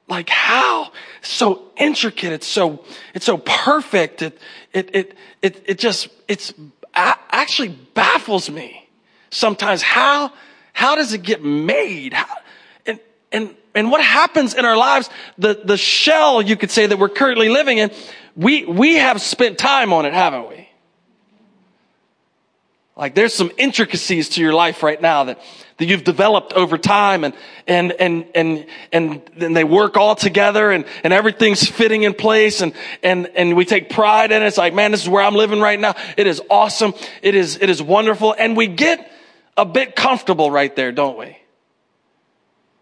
like 0.07 0.29
how 0.29 0.91
so 1.21 1.63
intricate. 1.77 2.31
It's 2.31 2.47
so, 2.47 2.83
it's 3.13 3.25
so 3.25 3.37
perfect. 3.37 4.21
It, 4.21 4.37
it, 4.71 4.95
it, 4.95 5.17
it, 5.41 5.63
it 5.65 5.79
just, 5.79 6.09
it's 6.27 6.53
actually 6.93 7.69
baffles 7.69 8.49
me 8.49 8.87
sometimes. 9.31 9.81
How, 9.81 10.31
how 10.73 10.95
does 10.95 11.13
it 11.13 11.23
get 11.23 11.43
made? 11.43 12.13
How, 12.13 12.35
and, 12.85 12.99
and 13.31 13.55
and 13.75 13.91
what 13.91 14.01
happens 14.01 14.53
in 14.53 14.65
our 14.65 14.77
lives, 14.77 15.09
the, 15.37 15.61
the 15.63 15.77
shell, 15.77 16.41
you 16.41 16.55
could 16.55 16.71
say, 16.71 16.87
that 16.87 16.97
we're 16.97 17.09
currently 17.09 17.49
living 17.49 17.77
in, 17.77 17.91
we, 18.35 18.65
we 18.65 18.95
have 18.95 19.21
spent 19.21 19.57
time 19.57 19.93
on 19.93 20.05
it, 20.05 20.13
haven't 20.13 20.49
we? 20.49 20.69
Like 22.97 23.13
there's 23.13 23.33
some 23.33 23.51
intricacies 23.57 24.29
to 24.29 24.41
your 24.41 24.53
life 24.53 24.81
right 24.81 25.01
now 25.01 25.25
that, 25.25 25.41
that 25.77 25.85
you've 25.85 26.05
developed 26.05 26.53
over 26.53 26.77
time 26.77 27.25
and, 27.25 27.33
and, 27.67 27.91
and, 27.91 28.25
and, 28.33 28.65
and, 28.93 29.21
and 29.35 29.55
they 29.55 29.65
work 29.65 29.97
all 29.97 30.15
together 30.15 30.71
and, 30.71 30.85
and 31.03 31.11
everything's 31.11 31.67
fitting 31.67 32.03
in 32.03 32.13
place 32.13 32.61
and, 32.61 32.73
and, 33.03 33.27
and 33.35 33.57
we 33.57 33.65
take 33.65 33.89
pride 33.89 34.31
in 34.31 34.41
it. 34.41 34.45
It's 34.45 34.57
like, 34.57 34.73
man, 34.73 34.91
this 34.91 35.03
is 35.03 35.09
where 35.09 35.23
I'm 35.23 35.35
living 35.35 35.59
right 35.59 35.79
now. 35.79 35.95
It 36.15 36.25
is 36.25 36.41
awesome. 36.49 36.93
It 37.21 37.35
is, 37.35 37.57
it 37.61 37.69
is 37.69 37.81
wonderful. 37.81 38.33
And 38.37 38.55
we 38.55 38.67
get 38.67 39.11
a 39.57 39.65
bit 39.65 39.97
comfortable 39.97 40.49
right 40.49 40.73
there, 40.73 40.93
don't 40.93 41.17
we? 41.17 41.37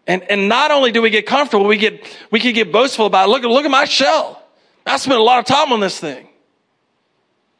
And, 0.06 0.22
and 0.30 0.48
not 0.48 0.70
only 0.70 0.92
do 0.92 1.00
we 1.00 1.10
get 1.10 1.26
comfortable, 1.26 1.66
we 1.66 1.78
get, 1.78 2.04
we 2.30 2.40
can 2.40 2.52
get 2.52 2.70
boastful 2.70 3.06
about 3.06 3.28
it. 3.28 3.30
Look, 3.30 3.44
at 3.44 3.48
look 3.48 3.64
at 3.64 3.70
my 3.70 3.86
shell. 3.86 4.42
I 4.86 4.98
spent 4.98 5.18
a 5.18 5.22
lot 5.22 5.38
of 5.38 5.46
time 5.46 5.72
on 5.72 5.80
this 5.80 5.98
thing. 5.98 6.28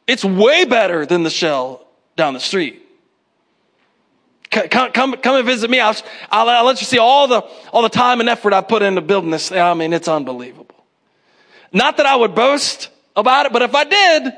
It's 0.07 0.23
way 0.23 0.65
better 0.65 1.05
than 1.05 1.23
the 1.23 1.31
shell 1.31 1.87
down 2.15 2.35
the 2.35 2.39
street. 2.39 2.83
Come, 4.51 4.91
come, 4.91 5.13
come 5.17 5.35
and 5.35 5.45
visit 5.45 5.69
me. 5.69 5.79
I'll, 5.79 5.95
I'll, 6.29 6.47
I'll, 6.47 6.65
let 6.65 6.79
you 6.79 6.85
see 6.85 6.99
all 6.99 7.27
the, 7.27 7.41
all 7.73 7.81
the 7.81 7.89
time 7.89 8.19
and 8.19 8.29
effort 8.29 8.53
I 8.53 8.61
put 8.61 8.83
into 8.83 9.01
building 9.01 9.31
this. 9.31 9.51
I 9.51 9.73
mean, 9.73 9.91
it's 9.91 10.07
unbelievable. 10.07 10.85
Not 11.73 11.97
that 11.97 12.05
I 12.05 12.15
would 12.15 12.35
boast 12.35 12.89
about 13.15 13.47
it, 13.47 13.53
but 13.53 13.63
if 13.63 13.75
I 13.75 13.83
did, 13.83 14.33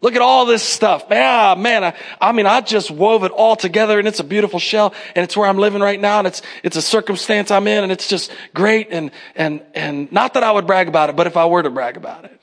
Look 0.00 0.14
at 0.14 0.22
all 0.22 0.46
this 0.46 0.62
stuff. 0.62 1.06
Ah, 1.10 1.56
man, 1.58 1.82
I, 1.82 1.94
I, 2.20 2.30
mean, 2.30 2.46
I 2.46 2.60
just 2.60 2.90
wove 2.90 3.24
it 3.24 3.32
all 3.32 3.56
together 3.56 3.98
and 3.98 4.06
it's 4.06 4.20
a 4.20 4.24
beautiful 4.24 4.60
shell 4.60 4.94
and 5.16 5.24
it's 5.24 5.36
where 5.36 5.48
I'm 5.48 5.58
living 5.58 5.82
right 5.82 6.00
now 6.00 6.18
and 6.18 6.28
it's, 6.28 6.40
it's 6.62 6.76
a 6.76 6.82
circumstance 6.82 7.50
I'm 7.50 7.66
in 7.66 7.82
and 7.82 7.90
it's 7.90 8.06
just 8.06 8.30
great 8.54 8.88
and, 8.90 9.10
and, 9.34 9.60
and 9.74 10.10
not 10.12 10.34
that 10.34 10.44
I 10.44 10.52
would 10.52 10.68
brag 10.68 10.86
about 10.86 11.10
it, 11.10 11.16
but 11.16 11.26
if 11.26 11.36
I 11.36 11.46
were 11.46 11.62
to 11.62 11.70
brag 11.70 11.96
about 11.96 12.24
it. 12.24 12.40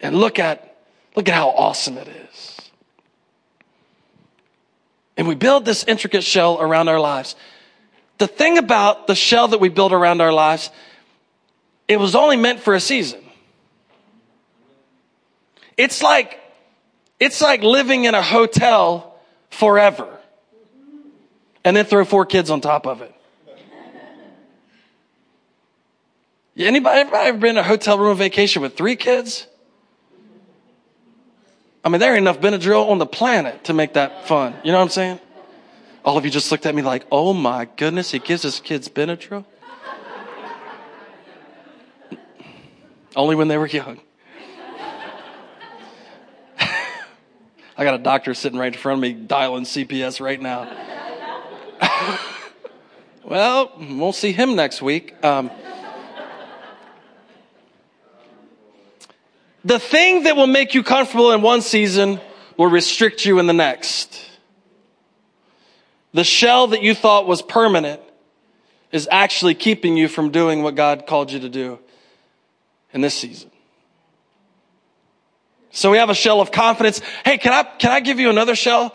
And 0.00 0.16
look 0.16 0.38
at, 0.38 0.76
look 1.16 1.28
at 1.28 1.34
how 1.34 1.50
awesome 1.50 1.98
it 1.98 2.06
is. 2.06 2.60
And 5.16 5.26
we 5.26 5.34
build 5.34 5.64
this 5.64 5.82
intricate 5.84 6.22
shell 6.22 6.60
around 6.60 6.88
our 6.88 7.00
lives. 7.00 7.34
The 8.18 8.28
thing 8.28 8.56
about 8.56 9.08
the 9.08 9.16
shell 9.16 9.48
that 9.48 9.58
we 9.58 9.68
build 9.68 9.92
around 9.92 10.20
our 10.20 10.32
lives, 10.32 10.70
it 11.88 11.98
was 11.98 12.14
only 12.14 12.36
meant 12.36 12.60
for 12.60 12.74
a 12.74 12.80
season. 12.80 13.20
It's 15.76 16.02
like 16.02 16.38
it's 17.22 17.40
like 17.40 17.62
living 17.62 18.04
in 18.04 18.16
a 18.16 18.22
hotel 18.22 19.16
forever 19.50 20.08
and 21.64 21.76
then 21.76 21.84
throw 21.84 22.04
four 22.04 22.26
kids 22.26 22.50
on 22.50 22.60
top 22.60 22.84
of 22.84 23.00
it. 23.00 23.14
Anybody, 26.56 27.08
ever 27.12 27.38
been 27.38 27.50
in 27.50 27.58
a 27.58 27.62
hotel 27.62 27.96
room 27.98 28.16
vacation 28.16 28.60
with 28.60 28.76
three 28.76 28.96
kids? 28.96 29.46
I 31.84 31.88
mean, 31.88 32.00
there 32.00 32.12
ain't 32.12 32.22
enough 32.22 32.40
Benadryl 32.40 32.90
on 32.90 32.98
the 32.98 33.06
planet 33.06 33.64
to 33.64 33.72
make 33.72 33.94
that 33.94 34.26
fun. 34.26 34.54
You 34.64 34.72
know 34.72 34.78
what 34.78 34.84
I'm 34.84 34.90
saying? 34.90 35.20
All 36.04 36.18
of 36.18 36.24
you 36.24 36.30
just 36.30 36.50
looked 36.50 36.66
at 36.66 36.74
me 36.74 36.82
like, 36.82 37.06
oh 37.12 37.32
my 37.32 37.68
goodness, 37.76 38.10
he 38.10 38.18
gives 38.18 38.42
his 38.42 38.58
kids 38.58 38.88
Benadryl? 38.88 39.44
Only 43.14 43.36
when 43.36 43.46
they 43.46 43.58
were 43.58 43.68
young. 43.68 44.00
I 47.82 47.84
got 47.84 47.94
a 47.94 47.98
doctor 47.98 48.32
sitting 48.32 48.60
right 48.60 48.72
in 48.72 48.78
front 48.78 48.98
of 48.98 49.02
me 49.02 49.12
dialing 49.12 49.64
CPS 49.64 50.20
right 50.20 50.40
now. 50.40 50.70
well, 53.24 53.72
we'll 53.76 54.12
see 54.12 54.30
him 54.30 54.54
next 54.54 54.80
week. 54.80 55.16
Um, 55.24 55.50
the 59.64 59.80
thing 59.80 60.22
that 60.22 60.36
will 60.36 60.46
make 60.46 60.74
you 60.74 60.84
comfortable 60.84 61.32
in 61.32 61.42
one 61.42 61.60
season 61.60 62.20
will 62.56 62.68
restrict 62.70 63.26
you 63.26 63.40
in 63.40 63.48
the 63.48 63.52
next. 63.52 64.30
The 66.14 66.22
shell 66.22 66.68
that 66.68 66.82
you 66.82 66.94
thought 66.94 67.26
was 67.26 67.42
permanent 67.42 68.00
is 68.92 69.08
actually 69.10 69.56
keeping 69.56 69.96
you 69.96 70.06
from 70.06 70.30
doing 70.30 70.62
what 70.62 70.76
God 70.76 71.08
called 71.08 71.32
you 71.32 71.40
to 71.40 71.48
do 71.48 71.80
in 72.92 73.00
this 73.00 73.14
season. 73.14 73.50
So 75.72 75.90
we 75.90 75.96
have 75.96 76.10
a 76.10 76.14
shell 76.14 76.40
of 76.40 76.52
confidence. 76.52 77.00
Hey, 77.24 77.38
can 77.38 77.52
I, 77.52 77.62
can 77.62 77.90
I 77.90 78.00
give 78.00 78.20
you 78.20 78.28
another 78.28 78.54
shell? 78.54 78.94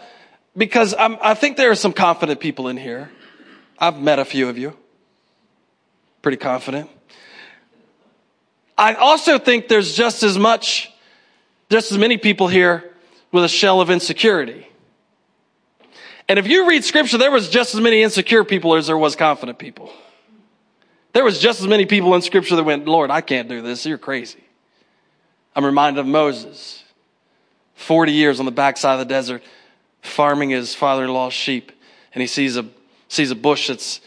Because 0.56 0.94
I'm, 0.98 1.18
I 1.22 1.34
think 1.34 1.58
there 1.58 1.72
are 1.72 1.76
some 1.76 1.92
confident 1.92 2.40
people 2.40 2.68
in 2.68 2.78
here. 2.78 3.12
I've 3.80 4.00
met 4.00 4.20
a 4.20 4.26
few 4.26 4.48
of 4.48 4.58
you. 4.58 4.78
Pretty 6.22 6.38
confident. 6.38 6.90
I 8.78 8.94
also 8.94 9.40
think 9.40 9.68
there's 9.68 9.96
just 9.96 10.22
as 10.22 10.38
much, 10.38 10.92
just 11.70 11.92
as 11.92 11.98
many 11.98 12.18
people 12.18 12.48
here 12.48 12.92
with 13.32 13.44
a 13.44 13.50
shell 13.50 13.82
of 13.82 13.90
insecurity. 13.90 14.68
And 16.30 16.38
if 16.38 16.48
you 16.48 16.68
read 16.68 16.84
scripture, 16.84 17.18
there 17.18 17.32
was 17.32 17.50
just 17.50 17.74
as 17.74 17.82
many 17.82 18.04
insecure 18.04 18.44
people 18.44 18.76
as 18.76 18.86
there 18.86 18.98
was 18.98 19.16
confident 19.16 19.58
people. 19.58 19.92
There 21.14 21.24
was 21.24 21.40
just 21.40 21.60
as 21.60 21.68
many 21.68 21.88
people 21.88 22.14
in 22.14 22.22
scripture 22.22 22.56
that 22.56 22.64
went, 22.64 22.88
Lord, 22.88 23.10
I 23.10 23.22
can't 23.22 23.50
do 23.50 23.64
this. 23.64 23.84
You're 23.86 23.98
crazy. 23.98 24.44
I'm 25.58 25.66
reminded 25.66 26.00
of 26.00 26.06
Moses. 26.06 26.84
40 27.74 28.12
years 28.12 28.40
on 28.40 28.46
the 28.46 28.52
backside 28.52 28.94
of 28.94 29.08
the 29.08 29.12
desert, 29.12 29.42
farming 30.02 30.52
his 30.52 30.76
father 30.76 31.04
in 31.04 31.12
law's 31.12 31.34
sheep. 31.34 31.72
And 32.14 32.22
he 32.22 32.28
sees 32.28 32.58
a, 32.58 32.66
sees 33.08 33.32
a 33.32 33.36
bush 33.36 33.68
that's 33.68 34.00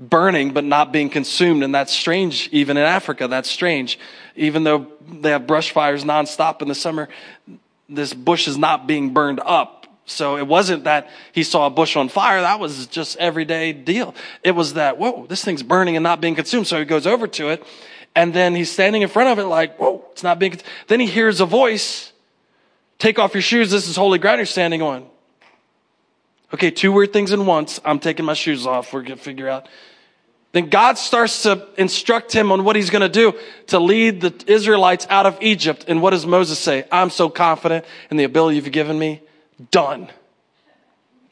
burning 0.00 0.52
but 0.52 0.64
not 0.64 0.92
being 0.92 1.08
consumed. 1.08 1.62
And 1.62 1.72
that's 1.72 1.92
strange, 1.92 2.48
even 2.50 2.76
in 2.76 2.82
Africa. 2.82 3.28
That's 3.28 3.48
strange. 3.48 4.00
Even 4.34 4.64
though 4.64 4.88
they 5.08 5.30
have 5.30 5.46
brush 5.46 5.70
fires 5.70 6.02
nonstop 6.02 6.60
in 6.60 6.66
the 6.66 6.74
summer, 6.74 7.08
this 7.88 8.12
bush 8.12 8.48
is 8.48 8.58
not 8.58 8.88
being 8.88 9.14
burned 9.14 9.40
up. 9.44 9.86
So 10.06 10.36
it 10.36 10.46
wasn't 10.46 10.84
that 10.84 11.08
he 11.30 11.44
saw 11.44 11.66
a 11.66 11.70
bush 11.70 11.96
on 11.96 12.08
fire. 12.08 12.40
That 12.40 12.58
was 12.58 12.88
just 12.88 13.16
everyday 13.18 13.72
deal. 13.72 14.14
It 14.42 14.52
was 14.52 14.74
that, 14.74 14.98
whoa, 14.98 15.26
this 15.26 15.44
thing's 15.44 15.62
burning 15.62 15.96
and 15.96 16.02
not 16.02 16.20
being 16.20 16.34
consumed. 16.34 16.66
So 16.66 16.80
he 16.80 16.84
goes 16.84 17.06
over 17.06 17.28
to 17.28 17.50
it 17.50 17.64
and 18.16 18.32
then 18.32 18.54
he's 18.54 18.72
standing 18.72 19.02
in 19.02 19.08
front 19.08 19.28
of 19.28 19.38
it 19.38 19.46
like, 19.46 19.76
whoa, 19.76 20.02
it's 20.10 20.22
not 20.22 20.38
being, 20.38 20.58
then 20.88 20.98
he 20.98 21.06
hears 21.06 21.40
a 21.40 21.46
voice, 21.46 22.12
take 22.98 23.18
off 23.18 23.34
your 23.34 23.42
shoes. 23.42 23.70
This 23.70 23.86
is 23.88 23.94
holy 23.94 24.18
ground 24.18 24.38
you're 24.38 24.46
standing 24.46 24.80
on. 24.80 25.06
Okay, 26.54 26.70
two 26.70 26.90
weird 26.90 27.12
things 27.12 27.30
in 27.30 27.44
once. 27.44 27.78
I'm 27.84 27.98
taking 27.98 28.24
my 28.24 28.32
shoes 28.32 28.66
off. 28.66 28.92
We're 28.92 29.02
going 29.02 29.18
to 29.18 29.22
figure 29.22 29.48
out. 29.48 29.68
Then 30.52 30.70
God 30.70 30.96
starts 30.96 31.42
to 31.42 31.68
instruct 31.76 32.32
him 32.32 32.50
on 32.50 32.64
what 32.64 32.74
he's 32.76 32.88
going 32.88 33.02
to 33.02 33.08
do 33.10 33.38
to 33.66 33.78
lead 33.78 34.22
the 34.22 34.32
Israelites 34.46 35.06
out 35.10 35.26
of 35.26 35.36
Egypt. 35.42 35.84
And 35.86 36.00
what 36.00 36.10
does 36.10 36.24
Moses 36.24 36.58
say? 36.58 36.86
I'm 36.90 37.10
so 37.10 37.28
confident 37.28 37.84
in 38.10 38.16
the 38.16 38.24
ability 38.24 38.56
you've 38.56 38.72
given 38.72 38.98
me 38.98 39.20
done. 39.70 40.08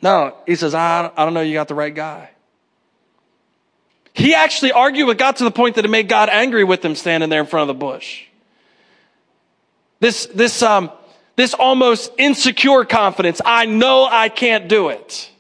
No, 0.03 0.37
he 0.45 0.57
says, 0.57 0.75
I, 0.75 1.11
I 1.17 1.25
don't 1.25 1.33
know, 1.33 1.41
you 1.41 1.55
got 1.55 1.69
the 1.69 1.75
right 1.75 1.95
guy. 1.95 2.34
He 4.15 4.33
actually 4.33 4.71
argued 4.71 5.09
with 5.09 5.19
God 5.19 5.37
to 5.37 5.45
the 5.45 5.51
point 5.51 5.75
that 5.75 5.85
it 5.85 5.89
made 5.89 6.09
God 6.09 6.29
angry 6.29 6.63
with 6.63 6.85
him 6.85 6.95
standing 6.95 7.29
there 7.29 7.41
in 7.41 7.47
front 7.47 7.69
of 7.69 7.77
the 7.77 7.79
bush. 7.79 8.23
This, 9.99 10.27
this, 10.27 10.63
um, 10.63 10.93
this 11.35 11.53
almost 11.53 12.13
insecure 12.17 12.85
confidence. 12.85 13.41
I 13.45 13.67
know 13.67 14.07
I 14.09 14.29
can't 14.29 14.69
do 14.69 14.91
it. 14.91 15.31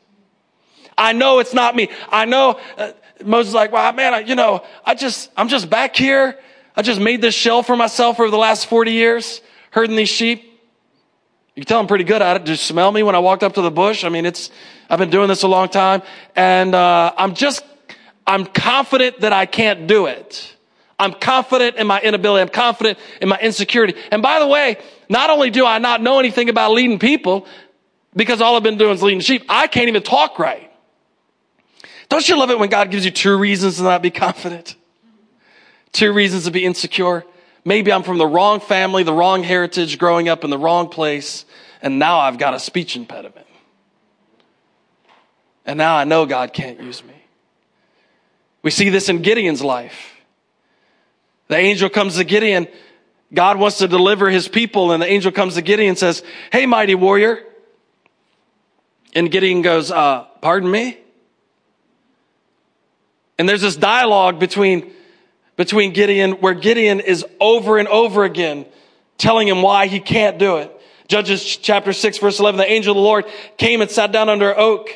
I 0.99 1.12
know 1.12 1.38
it's 1.38 1.54
not 1.54 1.76
me. 1.76 1.88
I 2.11 2.25
know 2.25 2.59
uh, 2.76 2.93
Moses 3.25 3.50
is 3.50 3.54
like, 3.54 3.71
well, 3.71 3.93
man, 3.93 4.12
I, 4.12 4.19
you 4.21 4.35
know, 4.35 4.64
I 4.85 4.97
just, 4.97 5.31
I'm 5.37 5.49
just 5.49 5.71
back 5.71 5.95
here. 5.95 6.37
I 6.76 6.83
just 6.83 7.00
made 7.00 7.21
this 7.21 7.35
shell 7.35 7.62
for 7.62 7.76
myself 7.76 8.19
over 8.19 8.28
the 8.31 8.37
last 8.37 8.66
40 8.66 8.90
years, 8.90 9.40
herding 9.71 9.95
these 9.95 10.09
sheep. 10.09 10.43
You 11.54 11.62
can 11.62 11.69
tell 11.69 11.81
I'm 11.81 11.87
pretty 11.87 12.04
good 12.04 12.23
at 12.23 12.40
it. 12.40 12.49
You 12.49 12.57
smell 12.57 12.90
me 12.90 13.04
when 13.04 13.14
I 13.14 13.21
walked 13.21 13.45
up 13.45 13.54
to 13.54 13.62
the 13.62 13.71
bush? 13.71 14.02
I 14.02 14.09
mean, 14.09 14.26
it's, 14.26 14.50
I've 14.90 14.99
been 14.99 15.11
doing 15.11 15.28
this 15.28 15.45
a 15.45 15.49
long 15.49 15.69
time 15.69 16.02
and, 16.35 16.75
uh, 16.75 17.12
I'm 17.16 17.35
just, 17.35 17.64
I'm 18.26 18.47
confident 18.47 19.21
that 19.21 19.33
I 19.33 19.47
can't 19.47 19.87
do 19.87 20.07
it. 20.07 20.54
I'm 20.99 21.12
confident 21.12 21.76
in 21.76 21.87
my 21.87 22.00
inability. 22.00 22.43
I'm 22.43 22.49
confident 22.49 22.99
in 23.21 23.28
my 23.28 23.38
insecurity. 23.38 23.95
And 24.11 24.23
by 24.23 24.38
the 24.38 24.47
way, 24.47 24.78
not 25.09 25.31
only 25.31 25.50
do 25.50 25.66
I 25.66 25.78
not 25.78 26.00
know 26.00 26.19
anything 26.19 26.49
about 26.49 26.73
leading 26.73 26.99
people 26.99 27.47
because 28.14 28.40
all 28.40 28.57
I've 28.57 28.62
been 28.62 28.78
doing 28.78 28.93
is 28.93 29.02
leading 29.02 29.21
sheep, 29.21 29.45
I 29.49 29.66
can't 29.66 29.88
even 29.88 30.02
talk 30.02 30.38
right. 30.38 30.71
Don't 32.09 32.28
you 32.28 32.38
love 32.38 32.50
it 32.50 32.59
when 32.59 32.69
God 32.69 32.90
gives 32.90 33.04
you 33.04 33.11
two 33.11 33.37
reasons 33.37 33.78
to 33.78 33.83
not 33.83 34.02
be 34.02 34.11
confident? 34.12 34.76
Two 35.93 36.12
reasons 36.12 36.45
to 36.45 36.50
be 36.50 36.64
insecure? 36.64 37.25
Maybe 37.64 37.93
I'm 37.93 38.02
from 38.02 38.19
the 38.19 38.26
wrong 38.26 38.61
family, 38.61 39.02
the 39.02 39.12
wrong 39.12 39.43
heritage, 39.43 39.99
growing 39.99 40.28
up 40.28 40.45
in 40.45 40.50
the 40.50 40.59
wrong 40.59 40.88
place, 40.88 41.45
and 41.81 41.99
now 41.99 42.19
I've 42.19 42.38
got 42.38 42.54
a 42.54 42.61
speech 42.61 42.95
impediment. 42.95 43.47
And 45.64 45.78
now 45.78 45.97
I 45.97 46.04
know 46.04 46.26
God 46.26 46.52
can't 46.52 46.78
use 46.81 47.02
me. 47.02 47.13
We 48.64 48.71
see 48.71 48.88
this 48.88 49.11
in 49.11 49.21
Gideon's 49.21 49.62
life. 49.62 50.16
The 51.49 51.56
angel 51.56 51.90
comes 51.90 52.16
to 52.16 52.25
Gideon. 52.25 52.66
God 53.33 53.59
wants 53.59 53.78
to 53.78 53.87
deliver 53.87 54.30
his 54.30 54.49
people, 54.49 54.90
and 54.90 55.02
the 55.02 55.06
angel 55.06 55.30
comes 55.30 55.54
to 55.54 55.62
Gideon 55.62 55.90
and 55.90 55.99
says, 55.99 56.25
Hey, 56.50 56.64
mighty 56.64 56.94
warrior. 56.94 57.44
And 59.14 59.30
Gideon 59.30 59.61
goes, 59.61 59.90
uh, 59.90 60.25
Pardon 60.40 60.71
me? 60.71 60.99
And 63.38 63.47
there's 63.47 63.61
this 63.61 63.76
dialogue 63.76 64.40
between 64.40 64.90
between 65.56 65.92
Gideon, 65.92 66.33
where 66.33 66.54
Gideon 66.54 66.99
is 66.99 67.25
over 67.40 67.78
and 67.78 67.87
over 67.87 68.25
again 68.25 68.66
telling 69.18 69.47
him 69.47 69.62
why 69.62 69.87
he 69.87 70.00
can't 70.00 70.38
do 70.38 70.56
it. 70.56 70.73
Judges 71.06 71.44
chapter 71.44 71.92
6 71.92 72.18
verse 72.18 72.40
11, 72.40 72.59
the 72.59 72.68
angel 72.68 72.92
of 72.92 72.97
the 72.97 73.02
Lord 73.02 73.26
came 73.56 73.83
and 73.83 73.90
sat 73.90 74.11
down 74.11 74.28
under 74.28 74.50
an 74.50 74.56
oak 74.59 74.90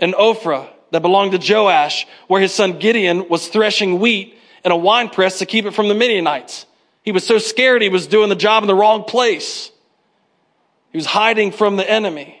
in 0.00 0.12
Ophrah 0.12 0.68
that 0.90 1.02
belonged 1.02 1.38
to 1.38 1.52
Joash, 1.52 2.06
where 2.26 2.40
his 2.40 2.52
son 2.52 2.78
Gideon 2.78 3.28
was 3.28 3.48
threshing 3.48 3.98
wheat 3.98 4.38
in 4.64 4.72
a 4.72 4.76
wine 4.76 5.08
press 5.08 5.38
to 5.38 5.46
keep 5.46 5.64
it 5.64 5.72
from 5.72 5.88
the 5.88 5.94
Midianites. 5.94 6.66
He 7.02 7.12
was 7.12 7.26
so 7.26 7.38
scared 7.38 7.82
he 7.82 7.88
was 7.88 8.06
doing 8.06 8.28
the 8.28 8.36
job 8.36 8.62
in 8.62 8.66
the 8.66 8.74
wrong 8.74 9.04
place. 9.04 9.70
He 10.92 10.98
was 10.98 11.06
hiding 11.06 11.52
from 11.52 11.76
the 11.76 11.88
enemy. 11.88 12.40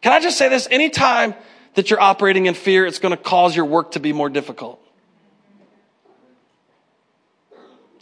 Can 0.00 0.12
I 0.12 0.20
just 0.20 0.36
say 0.36 0.48
this? 0.48 0.68
Anytime 0.70 1.34
that 1.74 1.90
you're 1.90 2.00
operating 2.00 2.46
in 2.46 2.54
fear, 2.54 2.86
it's 2.86 2.98
going 2.98 3.16
to 3.16 3.22
cause 3.22 3.56
your 3.56 3.64
work 3.64 3.92
to 3.92 4.00
be 4.00 4.12
more 4.12 4.28
difficult. 4.28 4.80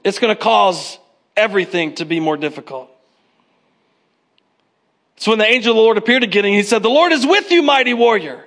It's 0.02 0.18
going 0.18 0.34
to 0.34 0.42
cause 0.42 0.98
everything 1.36 1.94
to 1.96 2.04
be 2.04 2.20
more 2.20 2.36
difficult. 2.36 2.90
So 5.16 5.32
when 5.32 5.38
the 5.38 5.46
angel 5.46 5.72
of 5.72 5.76
the 5.76 5.82
Lord 5.82 5.98
appeared 5.98 6.22
to 6.22 6.26
Gideon, 6.26 6.54
he 6.54 6.62
said, 6.62 6.82
The 6.82 6.88
Lord 6.88 7.12
is 7.12 7.26
with 7.26 7.50
you, 7.50 7.62
mighty 7.62 7.92
warrior. 7.92 8.46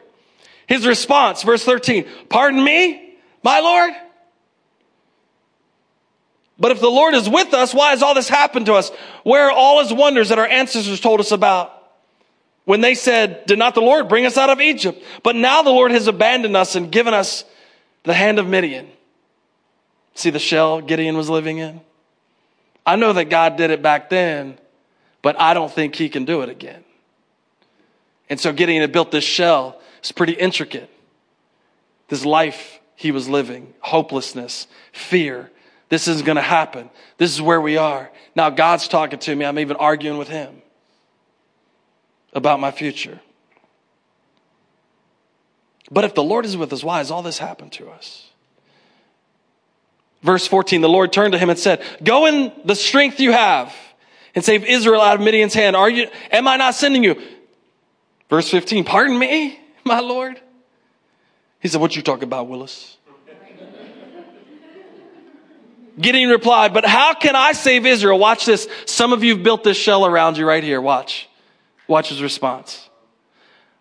His 0.73 0.87
response, 0.87 1.43
verse 1.43 1.63
13, 1.63 2.07
Pardon 2.29 2.63
me, 2.63 3.15
my 3.43 3.59
Lord? 3.59 3.93
But 6.57 6.71
if 6.71 6.79
the 6.79 6.89
Lord 6.89 7.13
is 7.13 7.29
with 7.29 7.53
us, 7.53 7.75
why 7.75 7.91
has 7.91 8.01
all 8.01 8.15
this 8.15 8.27
happened 8.27 8.65
to 8.65 8.73
us? 8.73 8.89
Where 9.21 9.49
are 9.49 9.51
all 9.51 9.83
his 9.83 9.93
wonders 9.93 10.29
that 10.29 10.39
our 10.39 10.47
ancestors 10.47 10.99
told 10.99 11.19
us 11.19 11.31
about? 11.31 11.71
When 12.65 12.81
they 12.81 12.95
said, 12.95 13.45
Did 13.45 13.59
not 13.59 13.75
the 13.75 13.81
Lord 13.81 14.09
bring 14.09 14.25
us 14.25 14.35
out 14.35 14.49
of 14.49 14.61
Egypt? 14.61 15.03
But 15.21 15.35
now 15.35 15.61
the 15.61 15.69
Lord 15.69 15.91
has 15.91 16.07
abandoned 16.07 16.57
us 16.57 16.75
and 16.75 16.91
given 16.91 17.13
us 17.13 17.45
the 18.01 18.15
hand 18.15 18.39
of 18.39 18.47
Midian. 18.47 18.89
See 20.15 20.31
the 20.31 20.39
shell 20.39 20.81
Gideon 20.81 21.15
was 21.15 21.29
living 21.29 21.59
in? 21.59 21.81
I 22.83 22.95
know 22.95 23.13
that 23.13 23.25
God 23.25 23.57
did 23.57 23.69
it 23.69 23.83
back 23.83 24.09
then, 24.09 24.57
but 25.21 25.39
I 25.39 25.53
don't 25.53 25.71
think 25.71 25.93
he 25.93 26.09
can 26.09 26.25
do 26.25 26.41
it 26.41 26.49
again. 26.49 26.83
And 28.27 28.39
so 28.39 28.51
Gideon 28.51 28.81
had 28.81 28.91
built 28.91 29.11
this 29.11 29.23
shell. 29.23 29.79
It's 30.03 30.11
pretty 30.11 30.33
intricate. 30.33 30.89
This 32.09 32.25
life 32.25 32.81
he 32.97 33.11
was 33.11 33.29
living, 33.29 33.73
hopelessness, 33.79 34.67
fear. 34.91 35.49
This 35.87 36.09
isn't 36.09 36.25
going 36.25 36.35
to 36.35 36.41
happen. 36.41 36.89
This 37.17 37.31
is 37.31 37.41
where 37.41 37.61
we 37.61 37.77
are. 37.77 38.11
Now 38.35 38.49
God's 38.49 38.89
talking 38.89 39.17
to 39.19 39.33
me. 39.33 39.45
I'm 39.45 39.57
even 39.59 39.77
arguing 39.77 40.17
with 40.17 40.27
him 40.27 40.61
about 42.33 42.59
my 42.59 42.69
future. 42.69 43.21
But 45.89 46.03
if 46.03 46.15
the 46.15 46.23
Lord 46.23 46.43
is 46.43 46.57
with 46.57 46.73
us, 46.73 46.83
why 46.83 46.97
has 46.97 47.09
all 47.09 47.21
this 47.21 47.37
happened 47.37 47.71
to 47.73 47.89
us? 47.89 48.29
Verse 50.21 50.45
14, 50.45 50.81
the 50.81 50.89
Lord 50.89 51.13
turned 51.13 51.31
to 51.31 51.39
him 51.39 51.49
and 51.49 51.57
said, 51.57 51.81
Go 52.03 52.25
in 52.25 52.51
the 52.65 52.75
strength 52.75 53.21
you 53.21 53.31
have 53.31 53.73
and 54.35 54.43
save 54.43 54.65
Israel 54.65 54.99
out 54.99 55.15
of 55.15 55.21
Midian's 55.21 55.53
hand. 55.53 55.77
Are 55.77 55.89
you, 55.89 56.09
am 56.29 56.45
I 56.45 56.57
not 56.57 56.75
sending 56.75 57.05
you? 57.05 57.21
Verse 58.29 58.49
15, 58.49 58.83
pardon 58.83 59.17
me, 59.17 59.61
my 59.85 59.99
Lord. 59.99 60.39
He 61.59 61.67
said, 61.67 61.81
What 61.81 61.95
you 61.95 62.01
talking 62.01 62.23
about, 62.23 62.47
Willis? 62.47 62.97
Gideon 65.99 66.29
replied, 66.29 66.73
But 66.73 66.85
how 66.85 67.13
can 67.13 67.35
I 67.35 67.51
save 67.51 67.85
Israel? 67.85 68.17
Watch 68.17 68.45
this. 68.45 68.67
Some 68.85 69.13
of 69.13 69.23
you 69.23 69.35
have 69.35 69.43
built 69.43 69.63
this 69.63 69.77
shell 69.77 70.05
around 70.05 70.37
you 70.37 70.47
right 70.47 70.63
here. 70.63 70.81
Watch. 70.81 71.29
Watch 71.87 72.09
his 72.09 72.21
response. 72.21 72.89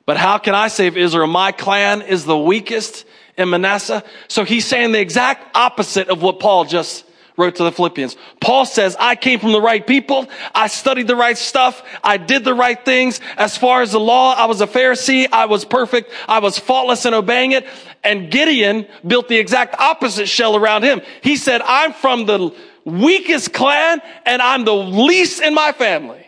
But 0.04 0.16
how 0.16 0.38
can 0.38 0.54
I 0.54 0.68
save 0.68 0.96
Israel? 0.96 1.26
My 1.26 1.52
clan 1.52 2.02
is 2.02 2.24
the 2.24 2.36
weakest 2.36 3.06
in 3.38 3.50
Manasseh. 3.50 4.04
So 4.28 4.44
he's 4.44 4.66
saying 4.66 4.92
the 4.92 5.00
exact 5.00 5.56
opposite 5.56 6.08
of 6.08 6.20
what 6.22 6.40
Paul 6.40 6.64
just 6.64 7.04
wrote 7.36 7.56
to 7.56 7.64
the 7.64 7.72
Philippians. 7.72 8.16
Paul 8.40 8.66
says, 8.66 8.96
I 8.98 9.16
came 9.16 9.40
from 9.40 9.52
the 9.52 9.60
right 9.60 9.86
people. 9.86 10.28
I 10.54 10.66
studied 10.66 11.06
the 11.06 11.16
right 11.16 11.36
stuff. 11.38 11.82
I 12.04 12.16
did 12.16 12.44
the 12.44 12.54
right 12.54 12.82
things. 12.84 13.20
As 13.36 13.56
far 13.56 13.82
as 13.82 13.92
the 13.92 14.00
law, 14.00 14.34
I 14.34 14.46
was 14.46 14.60
a 14.60 14.66
Pharisee. 14.66 15.28
I 15.32 15.46
was 15.46 15.64
perfect. 15.64 16.12
I 16.28 16.40
was 16.40 16.58
faultless 16.58 17.06
in 17.06 17.14
obeying 17.14 17.52
it. 17.52 17.66
And 18.04 18.30
Gideon 18.30 18.86
built 19.06 19.28
the 19.28 19.38
exact 19.38 19.78
opposite 19.80 20.28
shell 20.28 20.56
around 20.56 20.82
him. 20.82 21.00
He 21.22 21.36
said, 21.36 21.62
I'm 21.62 21.92
from 21.92 22.26
the 22.26 22.54
weakest 22.84 23.52
clan 23.52 24.02
and 24.26 24.42
I'm 24.42 24.64
the 24.64 24.74
least 24.74 25.40
in 25.40 25.54
my 25.54 25.72
family. 25.72 26.26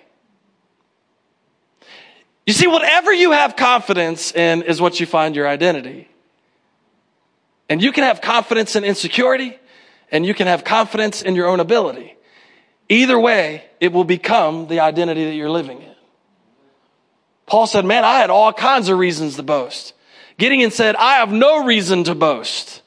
You 2.46 2.52
see, 2.52 2.66
whatever 2.66 3.12
you 3.12 3.32
have 3.32 3.56
confidence 3.56 4.34
in 4.34 4.62
is 4.62 4.80
what 4.80 5.00
you 5.00 5.06
find 5.06 5.34
your 5.34 5.48
identity. 5.48 6.08
And 7.68 7.82
you 7.82 7.90
can 7.90 8.04
have 8.04 8.20
confidence 8.20 8.76
in 8.76 8.84
insecurity 8.84 9.58
and 10.14 10.24
you 10.24 10.32
can 10.32 10.46
have 10.46 10.62
confidence 10.62 11.22
in 11.22 11.34
your 11.34 11.48
own 11.48 11.58
ability. 11.58 12.16
Either 12.88 13.18
way, 13.18 13.64
it 13.80 13.92
will 13.92 14.04
become 14.04 14.68
the 14.68 14.78
identity 14.78 15.24
that 15.24 15.34
you're 15.34 15.50
living 15.50 15.82
in. 15.82 15.94
Paul 17.46 17.66
said, 17.66 17.84
man, 17.84 18.04
I 18.04 18.20
had 18.20 18.30
all 18.30 18.52
kinds 18.52 18.88
of 18.88 18.96
reasons 18.96 19.34
to 19.36 19.42
boast. 19.42 19.92
Gideon 20.38 20.70
said, 20.70 20.94
I 20.94 21.14
have 21.14 21.32
no 21.32 21.64
reason 21.64 22.04
to 22.04 22.14
boast. 22.14 22.82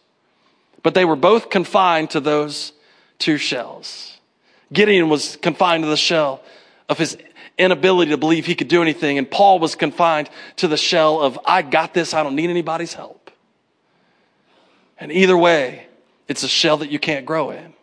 But 0.84 0.94
they 0.94 1.04
were 1.04 1.18
both 1.18 1.50
confined 1.50 2.12
to 2.12 2.22
those 2.22 2.72
two 3.20 3.38
shells. 3.38 4.18
Gideon 4.72 5.10
was 5.10 5.36
confined 5.36 5.84
to 5.84 5.90
the 5.90 5.98
shell 5.98 6.42
of 6.88 6.98
his 6.98 7.18
inability 7.58 8.12
to 8.12 8.18
believe 8.18 8.46
he 8.46 8.56
could 8.56 8.70
do 8.70 8.82
anything. 8.82 9.18
And 9.18 9.30
Paul 9.30 9.60
was 9.60 9.76
confined 9.76 10.30
to 10.58 10.70
the 10.70 10.78
shell 10.78 11.20
of, 11.22 11.38
I 11.46 11.62
got 11.62 11.94
this. 11.94 12.14
I 12.14 12.24
don't 12.24 12.36
need 12.36 12.50
anybody's 12.50 12.94
help. 12.94 13.32
And 14.98 15.12
either 15.12 15.38
way, 15.38 15.87
it's 16.28 16.44
a 16.44 16.48
shell 16.48 16.78
that 16.78 16.92
you 16.92 17.00
can't 17.00 17.26
grow 17.26 17.52
in. 17.52 17.74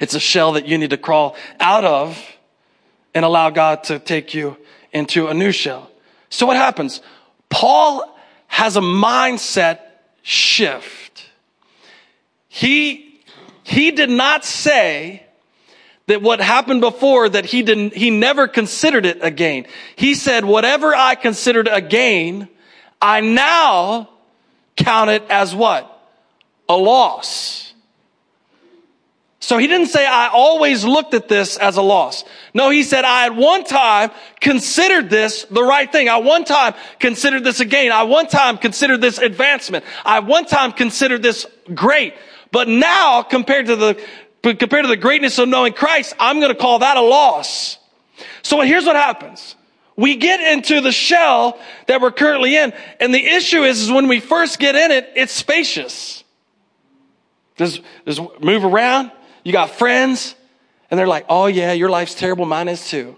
It's 0.00 0.14
a 0.14 0.20
shell 0.20 0.52
that 0.52 0.66
you 0.66 0.78
need 0.78 0.90
to 0.90 0.98
crawl 0.98 1.36
out 1.58 1.84
of 1.84 2.18
and 3.14 3.24
allow 3.24 3.50
God 3.50 3.84
to 3.84 3.98
take 3.98 4.34
you 4.34 4.56
into 4.92 5.28
a 5.28 5.34
new 5.34 5.52
shell. 5.52 5.90
So 6.28 6.46
what 6.46 6.56
happens? 6.56 7.00
Paul 7.48 8.14
has 8.46 8.76
a 8.76 8.80
mindset 8.80 9.80
shift. 10.22 11.28
He, 12.48 13.20
he 13.64 13.90
did 13.90 14.10
not 14.10 14.44
say 14.44 15.22
that 16.06 16.22
what 16.22 16.40
happened 16.40 16.80
before 16.80 17.28
that 17.28 17.46
he 17.46 17.62
didn't, 17.62 17.94
he 17.94 18.10
never 18.10 18.46
considered 18.46 19.06
it 19.06 19.18
a 19.22 19.30
gain. 19.30 19.66
He 19.96 20.14
said, 20.14 20.44
whatever 20.44 20.94
I 20.94 21.14
considered 21.14 21.68
a 21.68 21.80
gain, 21.80 22.48
I 23.00 23.20
now 23.20 24.08
count 24.76 25.10
it 25.10 25.24
as 25.28 25.54
what? 25.54 25.95
A 26.68 26.76
loss. 26.76 27.66
So 29.46 29.58
he 29.58 29.68
didn't 29.68 29.86
say, 29.86 30.04
I 30.04 30.30
always 30.32 30.84
looked 30.84 31.14
at 31.14 31.28
this 31.28 31.56
as 31.56 31.76
a 31.76 31.82
loss. 31.82 32.24
No, 32.52 32.70
he 32.70 32.82
said, 32.82 33.04
I 33.04 33.26
at 33.26 33.36
one 33.36 33.62
time 33.62 34.10
considered 34.40 35.08
this 35.08 35.44
the 35.44 35.62
right 35.62 35.90
thing. 35.92 36.08
I 36.08 36.16
one 36.16 36.44
time 36.44 36.74
considered 36.98 37.44
this 37.44 37.60
a 37.60 37.64
gain. 37.64 37.92
I 37.92 38.02
one 38.02 38.26
time 38.26 38.58
considered 38.58 39.00
this 39.00 39.18
advancement. 39.18 39.84
I 40.04 40.18
one 40.18 40.46
time 40.46 40.72
considered 40.72 41.22
this 41.22 41.46
great. 41.72 42.14
But 42.50 42.66
now, 42.66 43.22
compared 43.22 43.66
to 43.66 43.76
the, 43.76 44.02
compared 44.42 44.82
to 44.82 44.88
the 44.88 44.96
greatness 44.96 45.38
of 45.38 45.48
knowing 45.48 45.74
Christ, 45.74 46.14
I'm 46.18 46.40
going 46.40 46.52
to 46.52 46.60
call 46.60 46.80
that 46.80 46.96
a 46.96 47.02
loss. 47.02 47.78
So 48.42 48.60
here's 48.62 48.84
what 48.84 48.96
happens. 48.96 49.54
We 49.96 50.16
get 50.16 50.40
into 50.40 50.80
the 50.80 50.90
shell 50.90 51.56
that 51.86 52.00
we're 52.00 52.10
currently 52.10 52.56
in. 52.56 52.72
And 52.98 53.14
the 53.14 53.24
issue 53.24 53.62
is, 53.62 53.82
is 53.82 53.92
when 53.92 54.08
we 54.08 54.18
first 54.18 54.58
get 54.58 54.74
in 54.74 54.90
it, 54.90 55.08
it's 55.14 55.32
spacious. 55.32 56.24
Just, 57.56 57.80
just 58.06 58.20
move 58.40 58.64
around. 58.64 59.12
You 59.44 59.52
got 59.52 59.70
friends, 59.70 60.34
and 60.90 60.98
they're 60.98 61.06
like, 61.06 61.26
oh, 61.28 61.46
yeah, 61.46 61.72
your 61.72 61.88
life's 61.88 62.14
terrible. 62.14 62.44
Mine 62.44 62.68
is 62.68 62.88
too. 62.88 63.16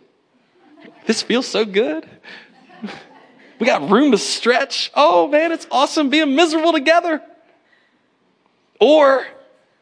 This 1.06 1.22
feels 1.22 1.46
so 1.46 1.64
good. 1.64 2.08
We 3.58 3.66
got 3.66 3.90
room 3.90 4.12
to 4.12 4.18
stretch. 4.18 4.92
Oh, 4.94 5.26
man, 5.26 5.50
it's 5.50 5.66
awesome 5.70 6.10
being 6.10 6.36
miserable 6.36 6.72
together. 6.72 7.20
Or, 8.80 9.26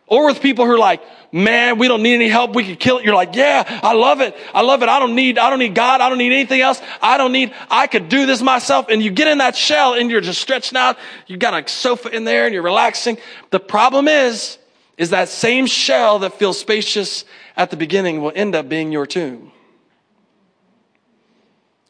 or 0.07 0.27
with 0.27 0.41
people 0.41 0.65
who 0.65 0.73
are 0.73 0.79
like, 0.79 1.03
man, 1.33 1.79
we 1.79 1.89
don't 1.89 2.03
need 2.03 2.15
any 2.15 2.29
help. 2.29 2.55
We 2.55 2.65
can 2.65 2.77
kill 2.77 2.99
it. 2.99 3.05
You're 3.05 3.15
like, 3.15 3.35
yeah, 3.35 3.81
I 3.83 3.93
love 3.93 4.21
it. 4.21 4.37
I 4.55 4.63
love 4.63 4.83
it. 4.83 4.89
I 4.89 5.01
don't 5.01 5.17
need, 5.17 5.37
I 5.39 5.51
don't 5.51 5.59
need 5.59 5.75
God. 5.75 6.01
I 6.01 6.09
don't 6.09 6.19
need 6.19 6.33
anything 6.33 6.61
else. 6.61 6.81
I 7.03 7.19
don't 7.19 7.33
need, 7.33 7.53
I 7.69 7.89
could 7.89 8.09
do 8.09 8.25
this 8.25 8.41
myself. 8.41 8.87
And 8.89 9.03
you 9.03 9.11
get 9.11 9.27
in 9.27 9.39
that 9.39 9.57
shell 9.57 9.95
and 9.95 10.11
you're 10.11 10.21
just 10.21 10.41
stretching 10.41 10.79
out. 10.79 10.97
You 11.27 11.37
got 11.37 11.55
a 11.55 11.69
sofa 11.69 12.15
in 12.15 12.25
there 12.25 12.45
and 12.45 12.55
you're 12.55 12.63
relaxing. 12.63 13.19
The 13.51 13.61
problem 13.61 14.07
is, 14.07 14.59
is 14.97 15.11
that 15.11 15.29
same 15.29 15.67
shell 15.67 16.21
that 16.21 16.35
feels 16.35 16.59
spacious 16.59 17.25
at 17.57 17.71
the 17.71 17.77
beginning 17.77 18.23
will 18.23 18.33
end 18.35 18.55
up 18.55 18.69
being 18.69 18.93
your 18.93 19.07
tomb. 19.07 19.53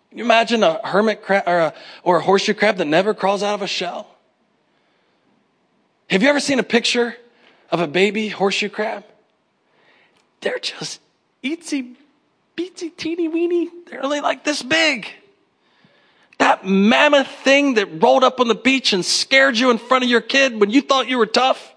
Can 0.08 0.18
you 0.18 0.24
imagine 0.24 0.62
a 0.62 0.80
hermit 0.86 1.22
crab 1.22 1.44
or 1.46 1.58
a, 1.58 1.74
or 2.02 2.16
a 2.16 2.22
horseshoe 2.22 2.54
crab 2.54 2.78
that 2.78 2.86
never 2.86 3.12
crawls 3.12 3.42
out 3.42 3.54
of 3.54 3.62
a 3.62 3.66
shell? 3.66 4.08
Have 6.08 6.22
you 6.22 6.28
ever 6.28 6.40
seen 6.40 6.58
a 6.58 6.62
picture 6.62 7.14
of 7.70 7.80
a 7.80 7.86
baby 7.86 8.28
horseshoe 8.28 8.68
crab? 8.68 9.04
They're 10.40 10.58
just 10.58 11.00
itsy 11.42 11.94
beatsy 12.56 12.96
teeny 12.96 13.28
weeny. 13.28 13.70
They're 13.88 14.04
only 14.04 14.20
like 14.20 14.44
this 14.44 14.62
big. 14.62 15.06
That 16.38 16.66
mammoth 16.66 17.28
thing 17.28 17.74
that 17.74 18.02
rolled 18.02 18.22
up 18.22 18.40
on 18.40 18.48
the 18.48 18.54
beach 18.54 18.92
and 18.92 19.04
scared 19.04 19.56
you 19.56 19.70
in 19.70 19.78
front 19.78 20.04
of 20.04 20.10
your 20.10 20.20
kid 20.20 20.60
when 20.60 20.70
you 20.70 20.82
thought 20.82 21.08
you 21.08 21.18
were 21.18 21.26
tough 21.26 21.74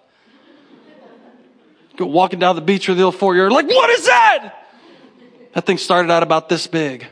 go 2.00 2.06
walking 2.06 2.40
down 2.40 2.56
the 2.56 2.62
beach 2.62 2.88
with 2.88 2.98
the 2.98 3.06
little 3.06 3.12
four 3.12 3.36
year 3.36 3.44
old, 3.44 3.54
like, 3.54 3.68
what 3.68 3.90
is 3.90 4.06
that? 4.06 4.56
That 5.54 5.66
thing 5.66 5.78
started 5.78 6.10
out 6.10 6.24
about 6.24 6.48
this 6.48 6.66
big, 6.66 7.08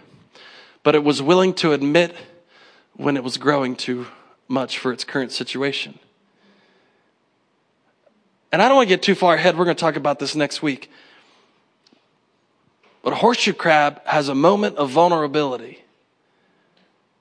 but 0.81 0.95
it 0.95 1.03
was 1.03 1.21
willing 1.21 1.53
to 1.55 1.73
admit 1.73 2.15
when 2.95 3.17
it 3.17 3.23
was 3.23 3.37
growing 3.37 3.75
too 3.75 4.07
much 4.47 4.79
for 4.79 4.93
its 4.93 5.03
current 5.03 5.31
situation. 5.31 5.99
And 8.57 8.63
I 8.63 8.69
don't 8.69 8.77
want 8.77 8.89
to 8.89 8.95
get 8.95 9.03
too 9.03 9.13
far 9.13 9.35
ahead. 9.35 9.55
We're 9.55 9.65
going 9.65 9.75
to 9.75 9.79
talk 9.79 9.97
about 9.97 10.17
this 10.17 10.35
next 10.35 10.63
week. 10.63 10.89
But 13.03 13.13
a 13.13 13.15
horseshoe 13.15 13.53
crab 13.53 14.03
has 14.03 14.29
a 14.29 14.33
moment 14.33 14.77
of 14.77 14.89
vulnerability 14.89 15.83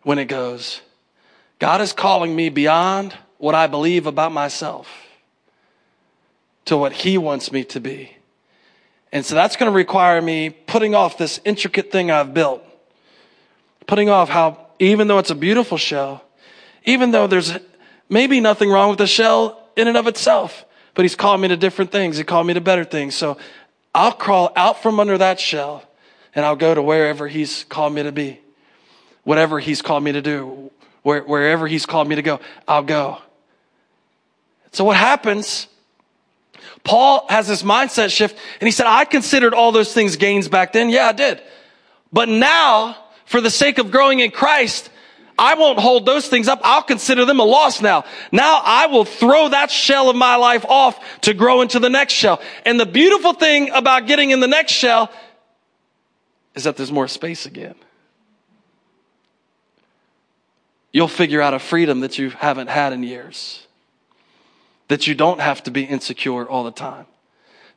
when 0.03 0.19
it 0.19 0.29
goes, 0.29 0.81
God 1.59 1.83
is 1.83 1.93
calling 1.93 2.35
me 2.35 2.49
beyond 2.49 3.15
what 3.37 3.55
I 3.55 3.67
believe 3.67 4.07
about 4.07 4.33
myself 4.33 4.89
to 6.65 6.79
what 6.79 6.95
He 6.95 7.19
wants 7.19 7.53
me 7.53 7.65
to 7.65 7.81
be. 7.81 8.17
And 9.13 9.23
so 9.23 9.35
that's 9.35 9.57
going 9.57 9.71
to 9.71 9.77
require 9.77 10.23
me 10.23 10.49
putting 10.49 10.95
off 10.95 11.19
this 11.19 11.39
intricate 11.45 11.93
thing 11.93 12.11
I've 12.11 12.33
built, 12.33 12.65
putting 13.87 14.09
off 14.09 14.31
how, 14.31 14.69
even 14.79 15.07
though 15.07 15.19
it's 15.19 15.29
a 15.29 15.35
beautiful 15.35 15.77
shell, 15.77 16.25
even 16.87 17.11
though 17.11 17.27
there's 17.27 17.53
maybe 18.09 18.41
nothing 18.41 18.71
wrong 18.71 18.89
with 18.89 19.01
the 19.01 19.07
shell 19.07 19.69
in 19.77 19.87
and 19.87 19.99
of 19.99 20.07
itself, 20.07 20.63
but 20.97 21.05
He's 21.05 21.15
called 21.15 21.41
me 21.41 21.47
to 21.47 21.57
different 21.57 21.93
things. 21.93 22.17
He 22.17 22.25
called 22.25 22.49
me 22.49 22.55
to 22.55 22.61
better 22.61 22.85
things. 22.85 23.15
So 23.15 23.39
I'll 23.95 24.11
crawl 24.11 24.53
out 24.57 24.83
from 24.83 24.99
under 24.99 25.17
that 25.17 25.39
shell 25.39 25.85
and 26.35 26.45
I'll 26.45 26.57
go 26.57 26.75
to 26.75 26.83
wherever 26.83 27.29
He's 27.29 27.63
called 27.63 27.95
me 27.95 28.03
to 28.03 28.11
be. 28.11 28.41
Whatever 29.23 29.61
He's 29.61 29.81
called 29.81 30.03
me 30.03 30.11
to 30.11 30.23
do, 30.23 30.73
where, 31.03 31.23
wherever 31.23 31.69
He's 31.69 31.87
called 31.87 32.09
me 32.09 32.17
to 32.17 32.23
go, 32.23 32.41
I'll 32.67 32.83
go. 32.83 33.19
So 34.73 34.85
what 34.85 34.97
happens 34.97 35.69
Paul 36.87 37.27
has 37.29 37.49
this 37.49 37.65
mindset 37.65 38.11
shift 38.11 38.39
and 38.61 38.69
he 38.69 38.71
said, 38.71 38.87
I 38.87 39.05
considered 39.05 39.55
all 39.55 39.73
those 39.73 39.93
things 39.93 40.17
gains 40.17 40.49
back 40.49 40.73
then. 40.73 40.89
Yeah, 40.89 41.09
I 41.09 41.13
did. 41.13 41.43
But 42.13 42.29
now, 42.29 42.97
for 43.25 43.41
the 43.41 43.51
sake 43.51 43.79
of 43.79 43.91
growing 43.91 44.21
in 44.21 44.31
Christ, 44.31 44.89
I 45.39 45.55
won't 45.55 45.79
hold 45.79 46.07
those 46.07 46.29
things 46.29 46.49
up. 46.49 46.61
I'll 46.63 46.83
consider 46.83 47.25
them 47.25 47.41
a 47.41 47.45
loss 47.45 47.83
now. 47.83 48.05
Now 48.33 48.61
I 48.65 48.87
will 48.87 49.05
throw 49.05 49.49
that 49.49 49.71
shell 49.71 50.09
of 50.09 50.17
my 50.17 50.37
life 50.37 50.65
off 50.67 50.99
to 51.23 51.35
grow 51.35 51.61
into 51.61 51.79
the 51.79 51.91
next 51.91 52.15
shell. 52.15 52.41
And 52.65 52.81
the 52.81 52.87
beautiful 52.87 53.33
thing 53.33 53.71
about 53.71 54.07
getting 54.07 54.31
in 54.31 54.41
the 54.41 54.49
next 54.49 54.73
shell 54.73 55.11
is 56.55 56.65
that 56.65 56.77
there's 56.77 56.93
more 56.93 57.09
space 57.09 57.45
again. 57.45 57.75
You'll 60.93 61.09
figure 61.09 61.43
out 61.43 61.53
a 61.53 61.59
freedom 61.59 62.01
that 62.01 62.17
you 62.19 62.31
haven't 62.31 62.69
had 62.69 62.95
in 62.95 63.03
years. 63.03 63.67
That 64.89 65.07
you 65.07 65.15
don't 65.15 65.41
have 65.41 65.63
to 65.65 65.71
be 65.71 65.85
insecure 65.85 66.47
all 66.47 66.65
the 66.65 66.71
time. 66.71 67.07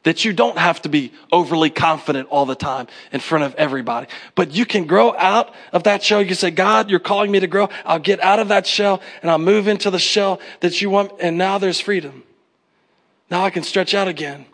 That 0.03 0.23
you 0.23 0.31
don't 0.31 0.57
have 0.57 0.81
to 0.83 0.89
be 0.89 1.11
overly 1.31 1.69
confident 1.69 2.29
all 2.29 2.45
the 2.45 2.55
time 2.55 2.87
in 3.11 3.19
front 3.19 3.43
of 3.43 3.53
everybody. 3.55 4.07
But 4.33 4.51
you 4.53 4.65
can 4.65 4.85
grow 4.85 5.13
out 5.13 5.53
of 5.73 5.83
that 5.83 6.01
shell. 6.03 6.21
You 6.21 6.27
can 6.27 6.37
say, 6.37 6.51
God, 6.51 6.89
you're 6.89 7.01
calling 7.01 7.31
me 7.31 7.41
to 7.41 7.47
grow. 7.47 7.67
I'll 7.83 7.99
get 7.99 8.21
out 8.21 8.39
of 8.39 8.47
that 8.47 8.65
shell 8.65 9.01
and 9.21 9.29
I'll 9.29 9.37
move 9.37 9.67
into 9.67 9.91
the 9.91 9.99
shell 9.99 10.39
that 10.61 10.81
you 10.81 10.89
want. 10.89 11.11
And 11.19 11.37
now 11.37 11.57
there's 11.57 11.81
freedom. 11.81 12.23
Now 13.29 13.43
I 13.43 13.49
can 13.49 13.63
stretch 13.63 13.93
out 13.93 14.07
again. 14.07 14.45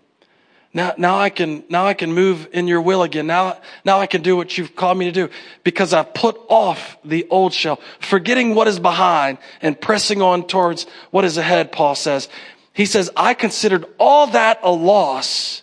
Now, 0.76 0.94
now 0.98 1.18
I 1.18 1.30
can, 1.30 1.64
now 1.70 1.88
I 1.88 1.94
can 1.94 2.12
move 2.12 2.50
in 2.52 2.68
your 2.68 2.82
will 2.82 3.02
again. 3.02 3.28
Now, 3.28 3.62
now 3.86 4.02
I 4.02 4.08
can 4.08 4.22
do 4.22 4.36
what 4.36 4.58
you've 4.58 4.76
called 4.76 4.98
me 4.98 5.06
to 5.06 5.12
do 5.14 5.30
because 5.64 5.94
I've 5.94 6.14
put 6.14 6.38
off 6.50 6.98
the 7.06 7.26
old 7.30 7.54
shell, 7.54 7.80
forgetting 8.02 8.56
what 8.56 8.68
is 8.68 8.78
behind 8.78 9.38
and 9.62 9.80
pressing 9.80 10.22
on 10.22 10.46
towards 10.48 10.86
what 11.12 11.24
is 11.24 11.38
ahead, 11.38 11.72
Paul 11.72 11.96
says. 11.96 12.28
He 12.76 12.86
says, 12.86 13.10
I 13.16 13.34
considered 13.34 13.86
all 13.98 14.28
that 14.28 14.60
a 14.62 14.70
loss. 14.70 15.62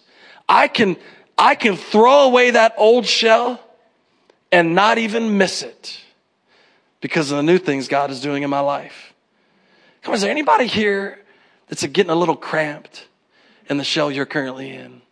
I 0.48 0.66
can, 0.66 0.96
I 1.37 1.55
can 1.55 1.77
throw 1.77 2.25
away 2.25 2.53
that 2.53 2.75
old 2.79 3.05
shell 3.05 3.61
and 4.51 4.75
not 4.75 4.96
even 4.96 5.37
miss 5.37 5.62
it 5.62 6.01
because 7.03 7.31
of 7.31 7.37
the 7.37 7.42
new 7.42 7.59
things 7.59 7.87
God 7.87 8.11
is 8.11 8.22
doing 8.22 8.44
in 8.44 8.48
my 8.48 8.61
life. 8.61 9.12
Come 10.01 10.12
on, 10.12 10.16
is 10.16 10.22
there 10.22 10.31
anybody 10.31 10.66
here 10.66 11.18
that's 11.68 11.87
getting 11.87 12.11
a 12.11 12.14
little 12.14 12.35
cramped 12.35 13.07
in 13.68 13.77
the 13.77 13.85
shell 13.85 14.11
you're 14.11 14.25
currently 14.25 14.70
in? 14.70 15.03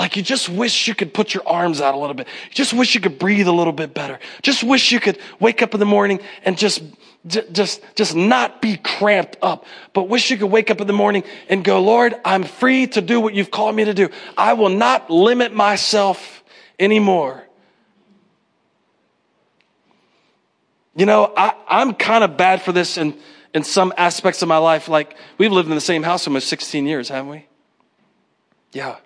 Like 0.00 0.16
you 0.16 0.22
just 0.22 0.48
wish 0.48 0.88
you 0.88 0.94
could 0.94 1.12
put 1.12 1.34
your 1.34 1.46
arms 1.46 1.82
out 1.82 1.94
a 1.94 1.98
little 1.98 2.14
bit. 2.14 2.26
You 2.48 2.54
just 2.54 2.72
wish 2.72 2.94
you 2.94 3.02
could 3.02 3.18
breathe 3.18 3.46
a 3.46 3.52
little 3.52 3.74
bit 3.74 3.92
better. 3.92 4.18
Just 4.40 4.64
wish 4.64 4.92
you 4.92 4.98
could 4.98 5.18
wake 5.38 5.60
up 5.60 5.74
in 5.74 5.78
the 5.78 5.84
morning 5.84 6.20
and 6.42 6.56
just, 6.56 6.82
just, 7.26 7.82
just 7.96 8.16
not 8.16 8.62
be 8.62 8.78
cramped 8.78 9.36
up, 9.42 9.66
but 9.92 10.04
wish 10.04 10.30
you 10.30 10.38
could 10.38 10.46
wake 10.46 10.70
up 10.70 10.80
in 10.80 10.86
the 10.86 10.94
morning 10.94 11.22
and 11.50 11.62
go, 11.62 11.82
Lord, 11.82 12.14
I'm 12.24 12.44
free 12.44 12.86
to 12.86 13.02
do 13.02 13.20
what 13.20 13.34
you've 13.34 13.50
called 13.50 13.76
me 13.76 13.84
to 13.84 13.92
do. 13.92 14.08
I 14.38 14.54
will 14.54 14.70
not 14.70 15.10
limit 15.10 15.52
myself 15.52 16.42
anymore. 16.78 17.46
You 20.96 21.04
know, 21.04 21.30
I, 21.36 21.52
I'm 21.68 21.92
kind 21.92 22.24
of 22.24 22.38
bad 22.38 22.62
for 22.62 22.72
this 22.72 22.96
in, 22.96 23.18
in 23.52 23.64
some 23.64 23.92
aspects 23.98 24.40
of 24.40 24.48
my 24.48 24.56
life. 24.56 24.88
Like 24.88 25.14
we've 25.36 25.52
lived 25.52 25.68
in 25.68 25.74
the 25.74 25.80
same 25.82 26.02
house 26.02 26.26
almost 26.26 26.48
16 26.48 26.86
years, 26.86 27.10
haven't 27.10 27.30
we? 27.30 27.46
Yeah 28.72 28.96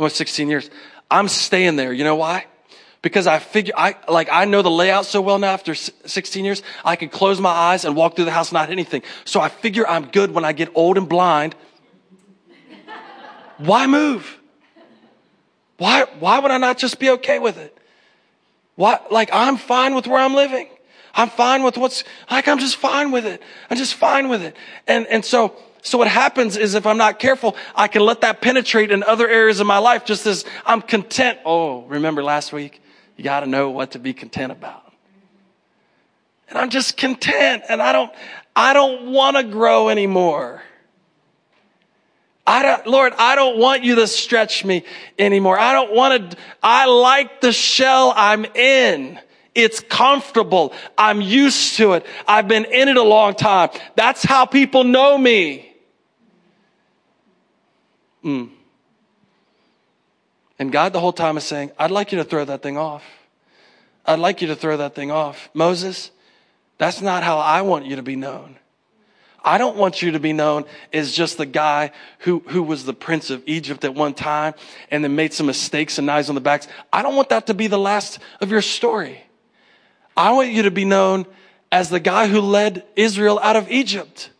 almost 0.00 0.16
16 0.16 0.48
years. 0.48 0.70
I'm 1.10 1.28
staying 1.28 1.76
there. 1.76 1.92
You 1.92 2.04
know 2.04 2.16
why? 2.16 2.46
Because 3.02 3.26
I 3.26 3.38
figure, 3.38 3.74
I, 3.76 3.96
like, 4.08 4.28
I 4.32 4.44
know 4.46 4.62
the 4.62 4.70
layout 4.70 5.06
so 5.06 5.20
well 5.20 5.38
now 5.38 5.52
after 5.52 5.74
16 5.74 6.44
years, 6.44 6.62
I 6.84 6.96
can 6.96 7.08
close 7.08 7.40
my 7.40 7.50
eyes 7.50 7.84
and 7.84 7.94
walk 7.94 8.16
through 8.16 8.26
the 8.26 8.30
house 8.30 8.52
not 8.52 8.68
hit 8.68 8.72
anything. 8.72 9.02
So 9.24 9.40
I 9.40 9.48
figure 9.48 9.86
I'm 9.86 10.06
good 10.06 10.32
when 10.32 10.44
I 10.44 10.52
get 10.52 10.70
old 10.74 10.96
and 10.96 11.08
blind. 11.08 11.54
why 13.58 13.86
move? 13.86 14.38
Why, 15.76 16.04
why 16.18 16.38
would 16.38 16.50
I 16.50 16.58
not 16.58 16.78
just 16.78 16.98
be 16.98 17.10
okay 17.10 17.38
with 17.38 17.58
it? 17.58 17.76
Why, 18.76 19.00
like, 19.10 19.30
I'm 19.32 19.56
fine 19.56 19.94
with 19.94 20.06
where 20.06 20.20
I'm 20.20 20.34
living. 20.34 20.68
I'm 21.14 21.28
fine 21.28 21.62
with 21.62 21.76
what's, 21.76 22.04
like, 22.30 22.48
I'm 22.48 22.58
just 22.58 22.76
fine 22.76 23.10
with 23.10 23.26
it. 23.26 23.42
I'm 23.68 23.76
just 23.76 23.94
fine 23.94 24.28
with 24.28 24.42
it. 24.42 24.56
And, 24.86 25.06
and 25.08 25.24
so, 25.24 25.56
so 25.82 25.98
what 25.98 26.08
happens 26.08 26.56
is 26.56 26.74
if 26.74 26.86
I'm 26.86 26.98
not 26.98 27.18
careful, 27.18 27.56
I 27.74 27.88
can 27.88 28.02
let 28.02 28.20
that 28.20 28.40
penetrate 28.40 28.90
in 28.90 29.02
other 29.02 29.28
areas 29.28 29.60
of 29.60 29.66
my 29.66 29.78
life 29.78 30.04
just 30.04 30.26
as 30.26 30.44
I'm 30.66 30.82
content. 30.82 31.38
Oh, 31.44 31.82
remember 31.82 32.22
last 32.22 32.52
week? 32.52 32.82
You 33.16 33.24
got 33.24 33.40
to 33.40 33.46
know 33.46 33.70
what 33.70 33.92
to 33.92 33.98
be 33.98 34.12
content 34.12 34.52
about. 34.52 34.92
And 36.48 36.58
I'm 36.58 36.70
just 36.70 36.96
content 36.96 37.62
and 37.68 37.80
I 37.80 37.92
don't, 37.92 38.12
I 38.54 38.72
don't 38.72 39.12
want 39.12 39.36
to 39.36 39.44
grow 39.44 39.88
anymore. 39.88 40.62
I 42.46 42.62
don't, 42.62 42.86
Lord, 42.86 43.12
I 43.16 43.36
don't 43.36 43.58
want 43.58 43.84
you 43.84 43.94
to 43.96 44.06
stretch 44.06 44.64
me 44.64 44.84
anymore. 45.18 45.58
I 45.58 45.72
don't 45.72 45.94
want 45.94 46.32
to, 46.32 46.36
I 46.62 46.86
like 46.86 47.40
the 47.40 47.52
shell 47.52 48.12
I'm 48.16 48.44
in. 48.44 49.20
It's 49.54 49.80
comfortable. 49.80 50.72
I'm 50.98 51.20
used 51.20 51.76
to 51.76 51.92
it. 51.94 52.06
I've 52.26 52.48
been 52.48 52.64
in 52.64 52.88
it 52.88 52.96
a 52.96 53.02
long 53.02 53.34
time. 53.34 53.70
That's 53.94 54.22
how 54.22 54.46
people 54.46 54.84
know 54.84 55.16
me. 55.16 55.69
Mm. 58.24 58.50
And 60.58 60.70
God 60.70 60.92
the 60.92 61.00
whole 61.00 61.12
time 61.12 61.36
is 61.36 61.44
saying, 61.44 61.72
I'd 61.78 61.90
like 61.90 62.12
you 62.12 62.18
to 62.18 62.24
throw 62.24 62.44
that 62.44 62.62
thing 62.62 62.76
off. 62.76 63.02
I'd 64.04 64.18
like 64.18 64.42
you 64.42 64.48
to 64.48 64.56
throw 64.56 64.76
that 64.76 64.94
thing 64.94 65.10
off. 65.10 65.48
Moses, 65.54 66.10
that's 66.78 67.00
not 67.00 67.22
how 67.22 67.38
I 67.38 67.62
want 67.62 67.86
you 67.86 67.96
to 67.96 68.02
be 68.02 68.16
known. 68.16 68.56
I 69.42 69.58
don't 69.58 69.76
want 69.76 70.02
you 70.02 70.10
to 70.12 70.20
be 70.20 70.32
known 70.32 70.64
as 70.92 71.12
just 71.12 71.38
the 71.38 71.46
guy 71.46 71.92
who, 72.20 72.42
who 72.48 72.62
was 72.62 72.84
the 72.84 72.92
prince 72.92 73.30
of 73.30 73.42
Egypt 73.46 73.84
at 73.84 73.94
one 73.94 74.12
time 74.12 74.54
and 74.90 75.02
then 75.02 75.16
made 75.16 75.32
some 75.32 75.46
mistakes 75.46 75.96
and 75.96 76.06
knives 76.06 76.28
on 76.28 76.34
the 76.34 76.40
backs. 76.40 76.68
I 76.92 77.02
don't 77.02 77.16
want 77.16 77.30
that 77.30 77.46
to 77.46 77.54
be 77.54 77.66
the 77.66 77.78
last 77.78 78.18
of 78.40 78.50
your 78.50 78.60
story. 78.60 79.22
I 80.16 80.32
want 80.32 80.50
you 80.50 80.62
to 80.62 80.70
be 80.70 80.84
known 80.84 81.24
as 81.72 81.88
the 81.88 82.00
guy 82.00 82.26
who 82.26 82.40
led 82.40 82.84
Israel 82.96 83.38
out 83.42 83.56
of 83.56 83.70
Egypt. 83.70 84.30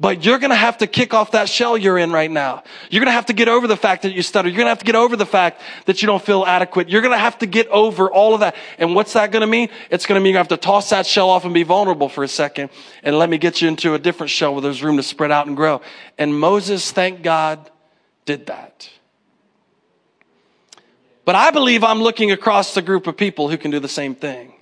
But 0.00 0.24
you're 0.24 0.38
going 0.38 0.50
to 0.50 0.56
have 0.56 0.78
to 0.78 0.86
kick 0.86 1.12
off 1.12 1.32
that 1.32 1.46
shell 1.46 1.76
you're 1.76 1.98
in 1.98 2.10
right 2.10 2.30
now. 2.30 2.64
You're 2.88 3.00
going 3.00 3.10
to 3.10 3.12
have 3.12 3.26
to 3.26 3.34
get 3.34 3.48
over 3.48 3.66
the 3.66 3.76
fact 3.76 4.02
that 4.02 4.14
you 4.14 4.22
stutter. 4.22 4.48
You're 4.48 4.56
going 4.56 4.64
to 4.64 4.70
have 4.70 4.78
to 4.78 4.86
get 4.86 4.94
over 4.94 5.14
the 5.14 5.26
fact 5.26 5.60
that 5.84 6.00
you 6.00 6.06
don't 6.06 6.24
feel 6.24 6.42
adequate. 6.46 6.88
You're 6.88 7.02
going 7.02 7.12
to 7.12 7.18
have 7.18 7.38
to 7.40 7.46
get 7.46 7.68
over 7.68 8.10
all 8.10 8.32
of 8.32 8.40
that. 8.40 8.56
And 8.78 8.94
what's 8.94 9.12
that 9.12 9.30
going 9.30 9.42
to 9.42 9.46
mean? 9.46 9.68
It's 9.90 10.06
going 10.06 10.18
to 10.18 10.24
mean 10.24 10.32
you 10.32 10.38
have 10.38 10.48
to 10.48 10.56
toss 10.56 10.88
that 10.88 11.06
shell 11.06 11.28
off 11.28 11.44
and 11.44 11.52
be 11.52 11.64
vulnerable 11.64 12.08
for 12.08 12.24
a 12.24 12.28
second 12.28 12.70
and 13.02 13.18
let 13.18 13.28
me 13.28 13.36
get 13.36 13.60
you 13.60 13.68
into 13.68 13.92
a 13.92 13.98
different 13.98 14.30
shell 14.30 14.54
where 14.54 14.62
there's 14.62 14.82
room 14.82 14.96
to 14.96 15.02
spread 15.02 15.30
out 15.30 15.46
and 15.46 15.54
grow. 15.54 15.82
And 16.16 16.38
Moses, 16.38 16.90
thank 16.90 17.22
God, 17.22 17.70
did 18.24 18.46
that. 18.46 18.88
But 21.26 21.34
I 21.34 21.50
believe 21.50 21.84
I'm 21.84 22.00
looking 22.00 22.32
across 22.32 22.72
the 22.72 22.80
group 22.80 23.06
of 23.06 23.18
people 23.18 23.50
who 23.50 23.58
can 23.58 23.70
do 23.70 23.78
the 23.78 23.88
same 23.88 24.14
thing. 24.14 24.54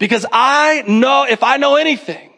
Because 0.00 0.26
I 0.32 0.82
know, 0.88 1.26
if 1.28 1.44
I 1.44 1.58
know 1.58 1.76
anything, 1.76 2.33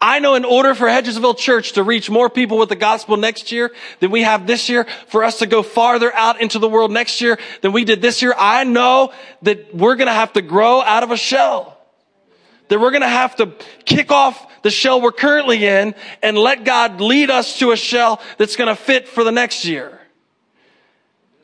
I 0.00 0.20
know 0.20 0.34
in 0.36 0.44
order 0.44 0.74
for 0.74 0.86
Hedgesville 0.86 1.36
Church 1.36 1.72
to 1.72 1.82
reach 1.82 2.08
more 2.08 2.30
people 2.30 2.58
with 2.58 2.68
the 2.68 2.76
gospel 2.76 3.16
next 3.16 3.50
year 3.50 3.72
than 3.98 4.10
we 4.10 4.22
have 4.22 4.46
this 4.46 4.68
year, 4.68 4.86
for 5.08 5.24
us 5.24 5.40
to 5.40 5.46
go 5.46 5.62
farther 5.62 6.14
out 6.14 6.40
into 6.40 6.60
the 6.60 6.68
world 6.68 6.92
next 6.92 7.20
year 7.20 7.38
than 7.62 7.72
we 7.72 7.84
did 7.84 8.00
this 8.00 8.22
year, 8.22 8.34
I 8.36 8.62
know 8.64 9.12
that 9.42 9.74
we're 9.74 9.96
going 9.96 10.06
to 10.06 10.12
have 10.12 10.32
to 10.34 10.42
grow 10.42 10.80
out 10.82 11.02
of 11.02 11.10
a 11.10 11.16
shell. 11.16 11.76
That 12.68 12.78
we're 12.78 12.90
going 12.90 13.02
to 13.02 13.08
have 13.08 13.36
to 13.36 13.52
kick 13.84 14.12
off 14.12 14.62
the 14.62 14.70
shell 14.70 15.00
we're 15.00 15.10
currently 15.10 15.66
in 15.66 15.94
and 16.22 16.38
let 16.38 16.64
God 16.64 17.00
lead 17.00 17.30
us 17.30 17.58
to 17.58 17.72
a 17.72 17.76
shell 17.76 18.20
that's 18.36 18.56
going 18.56 18.68
to 18.68 18.76
fit 18.76 19.08
for 19.08 19.24
the 19.24 19.32
next 19.32 19.64
year. 19.64 19.98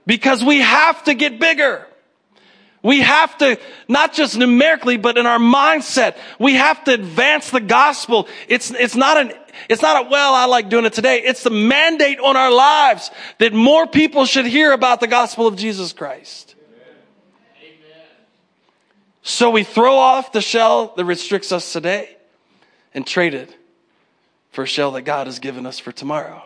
Because 0.07 0.45
we 0.45 0.61
have 0.61 1.03
to 1.05 1.15
get 1.15 1.41
bigger. 1.41 1.87
We 2.85 3.01
have 3.01 3.37
to, 3.39 3.59
not 3.89 4.13
just 4.13 4.37
numerically, 4.37 4.99
but 4.99 5.17
in 5.17 5.25
our 5.25 5.39
mindset, 5.39 6.19
we 6.39 6.53
have 6.55 6.85
to 6.85 6.93
advance 6.93 7.49
the 7.49 7.61
gospel. 7.61 8.29
It's, 8.47 8.71
it's 8.73 8.95
not 8.95 9.17
an, 9.17 9.33
it's 9.71 9.81
not 9.81 10.05
a, 10.05 10.11
well, 10.11 10.35
I 10.35 10.45
like 10.45 10.69
doing 10.69 10.85
it 10.85 10.93
today. 10.93 11.23
It's 11.23 11.43
the 11.43 11.51
mandate 11.51 12.21
on 12.21 12.37
our 12.37 12.53
lives 12.53 13.11
that 13.39 13.55
more 13.55 13.87
people 13.87 14.27
should 14.27 14.45
hear 14.45 14.71
about 14.71 15.01
the 15.01 15.07
gospel 15.07 15.47
of 15.47 15.57
Jesus 15.57 15.95
Christ. 15.95 16.57
Amen. 17.59 18.07
So 19.23 19.51
we 19.51 19.65
throw 19.65 19.97
off 19.97 20.33
the 20.33 20.43
shell 20.43 20.93
that 20.99 21.07
restricts 21.07 21.53
us 21.53 21.73
today 21.73 22.19
and 22.93 23.07
trade 23.07 23.33
it 23.33 23.57
for 24.51 24.65
a 24.65 24.67
shell 24.67 24.91
that 24.93 25.03
God 25.03 25.27
has 25.27 25.39
given 25.39 25.65
us 25.65 25.79
for 25.79 25.91
tomorrow. 25.91 26.43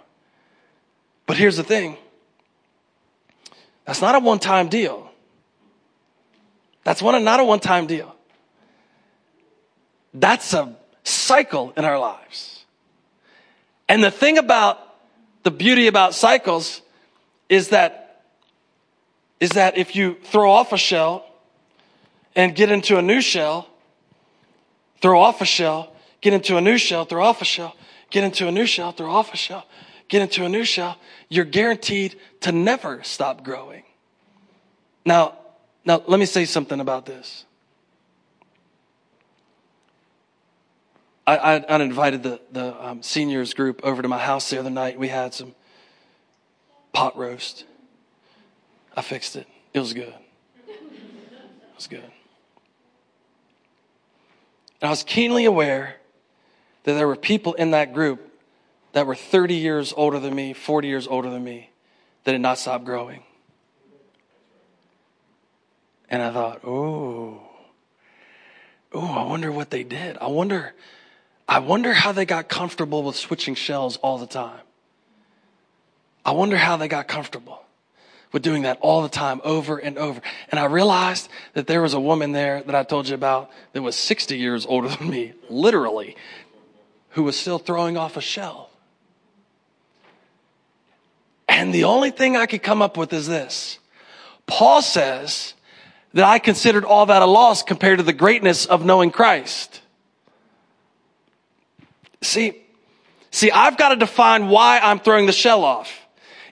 But 1.26 1.36
here's 1.36 1.56
the 1.56 1.64
thing. 1.64 1.96
That's 3.86 4.00
not 4.00 4.14
a 4.14 4.20
one 4.20 4.38
time 4.38 4.68
deal. 4.68 5.07
That's 6.88 7.02
one, 7.02 7.22
not 7.22 7.38
a 7.38 7.44
one 7.44 7.60
time 7.60 7.86
deal. 7.86 8.16
That's 10.14 10.54
a 10.54 10.74
cycle 11.04 11.74
in 11.76 11.84
our 11.84 11.98
lives. 11.98 12.64
And 13.90 14.02
the 14.02 14.10
thing 14.10 14.38
about 14.38 14.78
the 15.42 15.50
beauty 15.50 15.88
about 15.88 16.14
cycles 16.14 16.80
is 17.50 17.68
that, 17.68 18.24
is 19.38 19.50
that 19.50 19.76
if 19.76 19.96
you 19.96 20.16
throw 20.24 20.50
off 20.50 20.72
a 20.72 20.78
shell 20.78 21.26
and 22.34 22.54
get 22.54 22.70
into 22.70 22.96
a 22.96 23.02
new 23.02 23.20
shell, 23.20 23.68
throw 25.02 25.20
off 25.20 25.42
a 25.42 25.44
shell, 25.44 25.92
get 26.22 26.32
into 26.32 26.56
a 26.56 26.60
new 26.62 26.78
shell, 26.78 27.04
throw 27.04 27.22
off 27.22 27.42
a 27.42 27.44
shell, 27.44 27.76
get 28.08 28.24
into 28.24 28.48
a 28.48 28.50
new 28.50 28.64
shell, 28.64 28.92
throw 28.92 29.10
off 29.10 29.34
a 29.34 29.36
shell, 29.36 29.66
get 30.08 30.22
into 30.22 30.42
a 30.46 30.48
new 30.48 30.64
shell, 30.64 30.96
you're 31.28 31.44
guaranteed 31.44 32.18
to 32.40 32.50
never 32.50 33.02
stop 33.02 33.44
growing. 33.44 33.82
Now, 35.04 35.37
now, 35.88 36.02
let 36.06 36.20
me 36.20 36.26
say 36.26 36.44
something 36.44 36.80
about 36.80 37.06
this. 37.06 37.46
I, 41.26 41.36
I, 41.38 41.54
I 41.56 41.82
invited 41.82 42.22
the, 42.22 42.42
the 42.52 42.86
um, 42.86 43.02
seniors 43.02 43.54
group 43.54 43.80
over 43.82 44.02
to 44.02 44.08
my 44.08 44.18
house 44.18 44.50
the 44.50 44.58
other 44.58 44.68
night. 44.68 44.98
We 44.98 45.08
had 45.08 45.32
some 45.32 45.54
pot 46.92 47.16
roast. 47.16 47.64
I 48.94 49.00
fixed 49.00 49.34
it. 49.34 49.46
It 49.72 49.80
was 49.80 49.94
good. 49.94 50.12
It 50.68 51.74
was 51.74 51.86
good. 51.86 52.04
And 54.82 54.88
I 54.88 54.90
was 54.90 55.02
keenly 55.04 55.46
aware 55.46 55.96
that 56.84 56.92
there 56.92 57.08
were 57.08 57.16
people 57.16 57.54
in 57.54 57.70
that 57.70 57.94
group 57.94 58.30
that 58.92 59.06
were 59.06 59.14
30 59.14 59.54
years 59.54 59.94
older 59.96 60.18
than 60.18 60.34
me, 60.34 60.52
40 60.52 60.86
years 60.86 61.06
older 61.08 61.30
than 61.30 61.42
me, 61.42 61.70
that 62.24 62.32
had 62.32 62.42
not 62.42 62.58
stopped 62.58 62.84
growing. 62.84 63.22
And 66.10 66.22
I 66.22 66.32
thought, 66.32 66.60
oh, 66.64 67.40
oh, 68.92 69.12
I 69.12 69.24
wonder 69.24 69.52
what 69.52 69.70
they 69.70 69.82
did. 69.82 70.16
I 70.18 70.28
wonder, 70.28 70.74
I 71.48 71.58
wonder 71.58 71.92
how 71.92 72.12
they 72.12 72.24
got 72.24 72.48
comfortable 72.48 73.02
with 73.02 73.16
switching 73.16 73.54
shells 73.54 73.96
all 73.98 74.18
the 74.18 74.26
time. 74.26 74.60
I 76.24 76.32
wonder 76.32 76.56
how 76.56 76.76
they 76.76 76.88
got 76.88 77.08
comfortable 77.08 77.62
with 78.32 78.42
doing 78.42 78.62
that 78.62 78.78
all 78.80 79.02
the 79.02 79.08
time, 79.08 79.40
over 79.44 79.78
and 79.78 79.96
over. 79.96 80.20
And 80.50 80.60
I 80.60 80.66
realized 80.66 81.28
that 81.54 81.66
there 81.66 81.80
was 81.80 81.94
a 81.94 82.00
woman 82.00 82.32
there 82.32 82.62
that 82.62 82.74
I 82.74 82.82
told 82.82 83.08
you 83.08 83.14
about 83.14 83.50
that 83.72 83.82
was 83.82 83.96
60 83.96 84.36
years 84.36 84.66
older 84.66 84.88
than 84.88 85.08
me, 85.08 85.32
literally, 85.48 86.16
who 87.10 87.22
was 87.22 87.38
still 87.38 87.58
throwing 87.58 87.96
off 87.96 88.16
a 88.16 88.20
shell. 88.20 88.70
And 91.48 91.72
the 91.72 91.84
only 91.84 92.10
thing 92.10 92.36
I 92.36 92.46
could 92.46 92.62
come 92.62 92.82
up 92.82 92.96
with 92.96 93.12
is 93.12 93.26
this 93.26 93.78
Paul 94.46 94.82
says 94.82 95.54
that 96.18 96.26
I 96.26 96.40
considered 96.40 96.84
all 96.84 97.06
that 97.06 97.22
a 97.22 97.26
loss 97.26 97.62
compared 97.62 97.98
to 97.98 98.02
the 98.02 98.12
greatness 98.12 98.66
of 98.66 98.84
knowing 98.84 99.12
Christ. 99.12 99.80
See, 102.22 102.60
see, 103.30 103.52
I've 103.52 103.78
got 103.78 103.90
to 103.90 103.96
define 103.96 104.48
why 104.48 104.80
I'm 104.80 104.98
throwing 104.98 105.26
the 105.26 105.32
shell 105.32 105.62
off. 105.62 105.92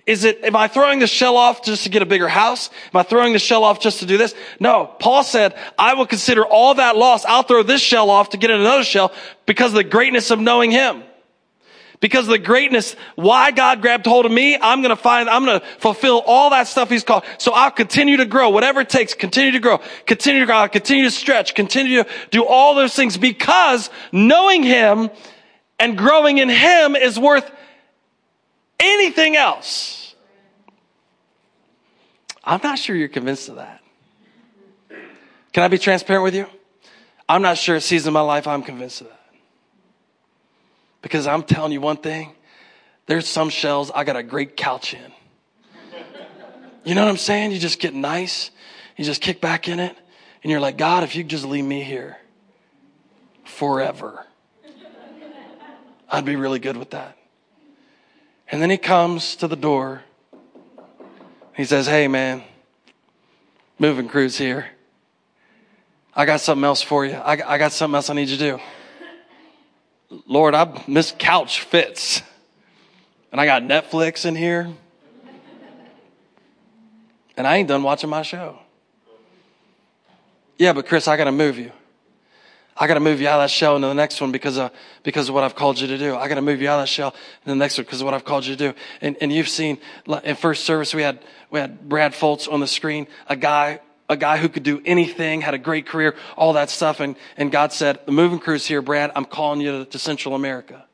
Is 0.06 0.22
it, 0.22 0.44
am 0.44 0.54
I 0.54 0.68
throwing 0.68 1.00
the 1.00 1.08
shell 1.08 1.36
off 1.36 1.64
just 1.64 1.82
to 1.82 1.88
get 1.88 2.00
a 2.00 2.06
bigger 2.06 2.28
house? 2.28 2.70
Am 2.94 3.00
I 3.00 3.02
throwing 3.02 3.32
the 3.32 3.40
shell 3.40 3.64
off 3.64 3.80
just 3.80 3.98
to 3.98 4.06
do 4.06 4.16
this? 4.16 4.36
No. 4.60 4.86
Paul 5.00 5.24
said, 5.24 5.58
I 5.76 5.94
will 5.94 6.06
consider 6.06 6.46
all 6.46 6.74
that 6.74 6.96
loss. 6.96 7.24
I'll 7.24 7.42
throw 7.42 7.64
this 7.64 7.80
shell 7.80 8.08
off 8.08 8.30
to 8.30 8.36
get 8.36 8.52
another 8.52 8.84
shell 8.84 9.12
because 9.46 9.72
of 9.72 9.78
the 9.78 9.82
greatness 9.82 10.30
of 10.30 10.38
knowing 10.38 10.70
him. 10.70 11.02
Because 12.00 12.26
of 12.26 12.32
the 12.32 12.38
greatness, 12.38 12.94
why 13.14 13.50
God 13.50 13.80
grabbed 13.80 14.06
hold 14.06 14.26
of 14.26 14.32
me, 14.32 14.56
I'm 14.60 14.82
gonna 14.82 14.96
find, 14.96 15.28
I'm 15.28 15.44
gonna 15.44 15.62
fulfill 15.78 16.22
all 16.26 16.50
that 16.50 16.68
stuff 16.68 16.90
He's 16.90 17.04
called. 17.04 17.24
So 17.38 17.52
I'll 17.52 17.70
continue 17.70 18.18
to 18.18 18.26
grow, 18.26 18.50
whatever 18.50 18.80
it 18.80 18.88
takes, 18.88 19.14
continue 19.14 19.52
to 19.52 19.60
grow, 19.60 19.80
continue 20.06 20.40
to 20.40 20.46
grow, 20.46 20.68
continue 20.68 21.04
to 21.04 21.10
stretch, 21.10 21.54
continue 21.54 22.02
to 22.02 22.10
do 22.30 22.44
all 22.44 22.74
those 22.74 22.94
things 22.94 23.16
because 23.16 23.90
knowing 24.12 24.62
Him 24.62 25.10
and 25.78 25.96
growing 25.96 26.38
in 26.38 26.48
Him 26.48 26.96
is 26.96 27.18
worth 27.18 27.50
anything 28.78 29.36
else. 29.36 30.14
I'm 32.44 32.60
not 32.62 32.78
sure 32.78 32.94
you're 32.94 33.08
convinced 33.08 33.48
of 33.48 33.56
that. 33.56 33.80
Can 35.52 35.62
I 35.62 35.68
be 35.68 35.78
transparent 35.78 36.22
with 36.22 36.34
you? 36.34 36.46
I'm 37.28 37.42
not 37.42 37.56
sure 37.56 37.76
a 37.76 37.80
season 37.80 38.10
of 38.10 38.14
my 38.14 38.20
life 38.20 38.46
I'm 38.46 38.62
convinced 38.62 39.00
of 39.00 39.08
that. 39.08 39.15
Because 41.02 41.26
I'm 41.26 41.42
telling 41.42 41.72
you 41.72 41.80
one 41.80 41.96
thing 41.96 42.32
there's 43.06 43.28
some 43.28 43.48
shells 43.48 43.90
I 43.94 44.04
got 44.04 44.16
a 44.16 44.22
great 44.22 44.56
couch 44.56 44.94
in. 44.94 45.12
You 46.84 46.94
know 46.94 47.02
what 47.02 47.10
I'm 47.10 47.16
saying? 47.16 47.52
You 47.52 47.58
just 47.58 47.80
get 47.80 47.94
nice. 47.94 48.50
You 48.96 49.04
just 49.04 49.20
kick 49.20 49.40
back 49.40 49.68
in 49.68 49.80
it. 49.80 49.96
And 50.42 50.50
you're 50.50 50.60
like, 50.60 50.76
God, 50.76 51.02
if 51.02 51.16
you 51.16 51.24
just 51.24 51.44
leave 51.44 51.64
me 51.64 51.82
here 51.82 52.16
forever, 53.44 54.24
I'd 56.08 56.24
be 56.24 56.36
really 56.36 56.58
good 56.58 56.76
with 56.76 56.90
that. 56.90 57.16
And 58.50 58.62
then 58.62 58.70
he 58.70 58.78
comes 58.78 59.36
to 59.36 59.48
the 59.48 59.56
door. 59.56 60.02
He 61.56 61.64
says, 61.64 61.86
Hey, 61.86 62.06
man, 62.06 62.44
moving 63.78 64.08
crews 64.08 64.38
here. 64.38 64.68
I 66.14 66.24
got 66.24 66.40
something 66.40 66.64
else 66.64 66.82
for 66.82 67.04
you. 67.04 67.14
I, 67.14 67.54
I 67.54 67.58
got 67.58 67.72
something 67.72 67.96
else 67.96 68.08
I 68.08 68.14
need 68.14 68.28
you 68.28 68.36
to 68.36 68.56
do. 68.56 68.60
Lord, 70.26 70.54
I 70.54 70.82
miss 70.86 71.14
couch 71.16 71.60
fits. 71.60 72.22
And 73.32 73.40
I 73.40 73.46
got 73.46 73.62
Netflix 73.62 74.24
in 74.24 74.34
here. 74.34 74.72
And 77.36 77.46
I 77.46 77.56
ain't 77.56 77.68
done 77.68 77.82
watching 77.82 78.08
my 78.08 78.22
show. 78.22 78.58
Yeah, 80.58 80.72
but 80.72 80.86
Chris, 80.86 81.06
I 81.06 81.16
got 81.16 81.24
to 81.24 81.32
move 81.32 81.58
you. 81.58 81.70
I 82.78 82.86
got 82.86 82.94
to 82.94 83.00
move 83.00 83.20
you 83.20 83.28
out 83.28 83.40
of 83.40 83.44
that 83.44 83.50
shell 83.50 83.76
into 83.76 83.88
the 83.88 83.94
next 83.94 84.20
one 84.20 84.32
because 84.32 84.58
of, 84.58 84.70
because 85.02 85.28
of 85.28 85.34
what 85.34 85.44
I've 85.44 85.54
called 85.54 85.80
you 85.80 85.86
to 85.86 85.98
do. 85.98 86.14
I 86.14 86.28
got 86.28 86.34
to 86.34 86.42
move 86.42 86.60
you 86.60 86.68
out 86.68 86.78
of 86.78 86.82
that 86.82 86.88
shell 86.88 87.14
into 87.40 87.50
the 87.50 87.56
next 87.56 87.78
one 87.78 87.84
because 87.84 88.00
of 88.00 88.04
what 88.04 88.14
I've 88.14 88.24
called 88.24 88.44
you 88.44 88.54
to 88.54 88.72
do. 88.72 88.78
And, 89.00 89.16
and 89.20 89.32
you've 89.32 89.48
seen 89.48 89.78
in 90.24 90.36
first 90.36 90.64
service, 90.64 90.94
we 90.94 91.02
had, 91.02 91.20
we 91.50 91.58
had 91.58 91.88
Brad 91.88 92.12
Foltz 92.12 92.50
on 92.50 92.60
the 92.60 92.66
screen, 92.66 93.06
a 93.28 93.36
guy, 93.36 93.80
a 94.08 94.16
guy 94.16 94.36
who 94.36 94.48
could 94.48 94.62
do 94.62 94.80
anything, 94.84 95.40
had 95.40 95.54
a 95.54 95.58
great 95.58 95.86
career, 95.86 96.14
all 96.36 96.52
that 96.54 96.70
stuff. 96.70 97.00
And, 97.00 97.16
and 97.36 97.50
God 97.50 97.72
said, 97.72 98.00
the 98.06 98.12
moving 98.12 98.38
crew's 98.38 98.66
here, 98.66 98.82
Brad. 98.82 99.10
I'm 99.14 99.24
calling 99.24 99.60
you 99.60 99.84
to, 99.84 99.84
to 99.86 99.98
Central 99.98 100.34
America. 100.34 100.84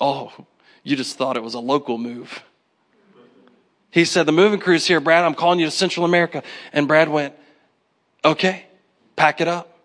Oh, 0.00 0.32
you 0.82 0.94
just 0.96 1.16
thought 1.16 1.36
it 1.36 1.42
was 1.42 1.54
a 1.54 1.60
local 1.60 1.98
move. 1.98 2.42
He 3.90 4.04
said, 4.04 4.26
the 4.26 4.32
moving 4.32 4.60
crew's 4.60 4.86
here, 4.86 5.00
Brad. 5.00 5.24
I'm 5.24 5.34
calling 5.34 5.58
you 5.58 5.66
to 5.66 5.70
Central 5.70 6.04
America. 6.04 6.42
And 6.72 6.86
Brad 6.86 7.08
went, 7.08 7.34
okay, 8.24 8.66
pack 9.16 9.40
it 9.40 9.48
up. 9.48 9.78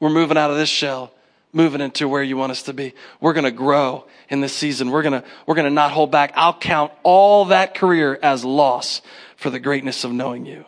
We're 0.00 0.10
moving 0.10 0.36
out 0.36 0.50
of 0.50 0.56
this 0.56 0.68
shell, 0.68 1.12
moving 1.52 1.80
into 1.80 2.08
where 2.08 2.22
you 2.22 2.36
want 2.36 2.52
us 2.52 2.62
to 2.64 2.72
be. 2.72 2.94
We're 3.20 3.34
going 3.34 3.44
to 3.44 3.50
grow 3.50 4.06
in 4.28 4.40
this 4.40 4.54
season. 4.54 4.90
We're 4.90 5.02
going 5.02 5.20
to, 5.20 5.24
we're 5.46 5.54
going 5.54 5.66
to 5.66 5.70
not 5.70 5.90
hold 5.90 6.10
back. 6.10 6.32
I'll 6.34 6.58
count 6.58 6.92
all 7.02 7.46
that 7.46 7.74
career 7.74 8.18
as 8.22 8.44
loss 8.44 9.02
for 9.36 9.50
the 9.50 9.60
greatness 9.60 10.04
of 10.04 10.12
knowing 10.12 10.46
you. 10.46 10.64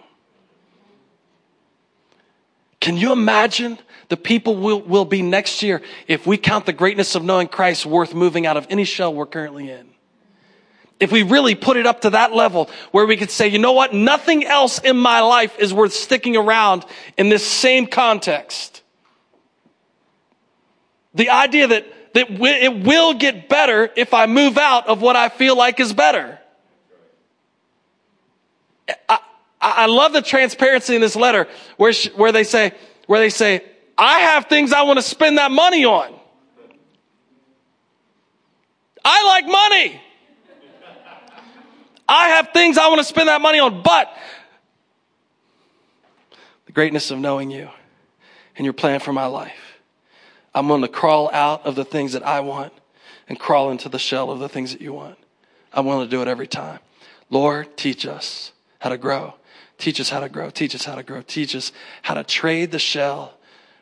Can 2.81 2.99
you 2.99 3.13
imagine 3.13 3.79
the 4.11 4.17
people 4.19 4.57
will, 4.57 4.83
will 4.83 5.07
be 5.07 5.23
next 5.23 5.63
year 5.63 5.81
if 6.07 6.27
we 6.27 6.37
count 6.37 6.67
the 6.67 6.73
greatness 6.75 7.15
of 7.15 7.25
knowing 7.25 7.49
Christ 7.49 7.87
worth 7.87 8.15
moving 8.15 8.47
out 8.47 8.59
of 8.59 8.67
any 8.69 8.85
shell 8.85 9.15
we're 9.15 9.25
currently 9.25 9.71
in? 9.71 9.89
If 11.01 11.11
we 11.11 11.23
really 11.23 11.55
put 11.55 11.79
it 11.79 11.87
up 11.87 12.03
to 12.03 12.11
that 12.11 12.35
level 12.35 12.71
where 12.93 13.07
we 13.07 13.17
could 13.17 13.31
say, 13.31 13.49
you 13.49 13.59
know 13.59 13.73
what? 13.73 13.95
Nothing 13.95 14.45
else 14.45 14.79
in 14.79 14.99
my 14.99 15.21
life 15.23 15.59
is 15.59 15.73
worth 15.73 15.95
sticking 15.95 16.37
around 16.37 16.85
in 17.17 17.31
this 17.31 17.45
same 17.45 17.87
context. 17.87 18.83
The 21.15 21.31
idea 21.31 21.69
that, 21.69 22.13
that 22.15 22.31
it 22.31 22.85
will 22.85 23.15
get 23.15 23.49
better 23.49 23.91
if 23.97 24.13
I 24.13 24.27
move 24.27 24.59
out 24.59 24.89
of 24.89 25.01
what 25.01 25.17
I 25.17 25.29
feel 25.29 25.57
like 25.57 25.81
is 25.81 25.93
better. 25.93 26.39
I, 29.09 29.19
I 29.61 29.87
love 29.87 30.13
the 30.13 30.23
transparency 30.23 30.95
in 30.95 31.01
this 31.01 31.17
letter 31.17 31.49
where, 31.77 31.93
she, 31.93 32.11
where 32.11 32.33
they 32.33 32.45
say, 32.45 32.73
where 33.07 33.21
they 33.21 33.31
say, 33.31 33.65
I 33.97 34.21
have 34.21 34.47
things 34.47 34.73
I 34.73 34.83
want 34.83 34.99
to 34.99 35.03
spend 35.03 35.39
that 35.39 35.51
money 35.51 35.85
on. 35.85 36.13
I 39.05 39.25
like 39.27 39.47
money. 39.47 40.01
I 42.09 42.29
have 42.31 42.51
things 42.53 42.77
I 42.77 42.89
want 42.89 42.99
to 42.99 43.05
spend 43.05 43.29
that 43.29 43.41
money 43.41 43.59
on, 43.59 43.83
but 43.83 44.15
the 46.67 46.73
greatness 46.73 47.11
of 47.11 47.19
knowing 47.19 47.51
you 47.51 47.71
and 48.57 48.65
your 48.65 48.75
plan 48.75 49.01
for 49.01 49.13
my 49.13 49.27
life. 49.27 49.64
I'm 50.55 50.69
going 50.69 50.83
to 50.83 50.89
crawl 50.89 51.31
out 51.33 51.67
of 51.67 51.75
the 51.75 51.85
things 51.85 52.13
that 52.13 52.25
I 52.25 52.41
want 52.41 52.73
and 53.29 53.39
crawl 53.39 53.71
into 53.71 53.89
the 53.89 53.99
shell 53.99 54.31
of 54.31 54.39
the 54.39 54.49
things 54.49 54.73
that 54.73 54.81
you 54.81 54.93
want. 54.93 55.19
I'm 55.73 55.87
willing 55.87 56.07
to 56.07 56.11
do 56.11 56.23
it 56.23 56.29
every 56.29 56.47
time. 56.47 56.79
Lord, 57.31 57.77
teach 57.77 58.07
us 58.07 58.53
how 58.79 58.91
to 58.91 58.99
grow. 58.99 59.35
Teach 59.79 60.01
us 60.01 60.11
how 60.11 60.21
to 60.21 60.29
grow. 60.29 60.51
Teach 60.51 60.75
us 60.75 60.85
how 60.85 60.95
to 60.95 61.03
grow. 61.03 61.23
Teach 61.23 61.57
us 61.57 61.73
how 62.03 62.15
to 62.15 62.23
trade 62.23 62.71
the 62.71 62.79
shell 62.79 63.35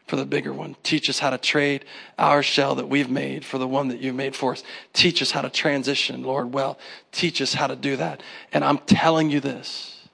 for 0.06 0.16
the 0.16 0.24
bigger 0.24 0.52
one. 0.52 0.76
Teach 0.82 1.10
us 1.10 1.18
how 1.18 1.30
to 1.30 1.38
trade 1.38 1.84
our 2.18 2.42
shell 2.42 2.74
that 2.76 2.88
we've 2.88 3.10
made 3.10 3.44
for 3.44 3.58
the 3.58 3.68
one 3.68 3.88
that 3.88 4.00
you've 4.00 4.14
made 4.14 4.34
for 4.34 4.52
us. 4.52 4.62
Teach 4.92 5.20
us 5.22 5.30
how 5.30 5.42
to 5.42 5.50
transition, 5.50 6.22
Lord, 6.22 6.52
well. 6.54 6.78
Teach 7.12 7.42
us 7.42 7.54
how 7.54 7.66
to 7.66 7.76
do 7.76 7.96
that. 7.96 8.22
And 8.52 8.64
I'm 8.64 8.78
telling 8.78 9.30
you 9.30 9.40
this. 9.40 10.08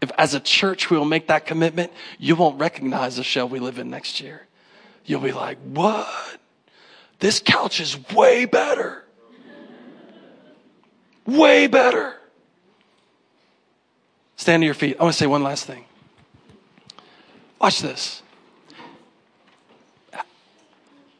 If 0.00 0.10
as 0.16 0.32
a 0.32 0.40
church 0.40 0.88
we 0.88 0.96
will 0.96 1.04
make 1.04 1.26
that 1.26 1.44
commitment, 1.44 1.92
you 2.18 2.34
won't 2.34 2.58
recognize 2.58 3.16
the 3.16 3.24
shell 3.24 3.48
we 3.48 3.58
live 3.58 3.78
in 3.78 3.90
next 3.90 4.20
year. 4.20 4.46
You'll 5.04 5.20
be 5.20 5.32
like, 5.32 5.58
what? 5.58 6.06
This 7.18 7.40
couch 7.40 7.80
is 7.80 7.98
way 8.12 8.44
better. 8.44 9.04
Way 11.26 11.66
better. 11.66 12.16
Stand 14.36 14.62
to 14.62 14.64
your 14.64 14.74
feet. 14.74 14.96
I 14.98 15.02
want 15.02 15.14
to 15.14 15.18
say 15.18 15.26
one 15.26 15.42
last 15.42 15.66
thing. 15.66 15.84
Watch 17.60 17.80
this. 17.80 18.22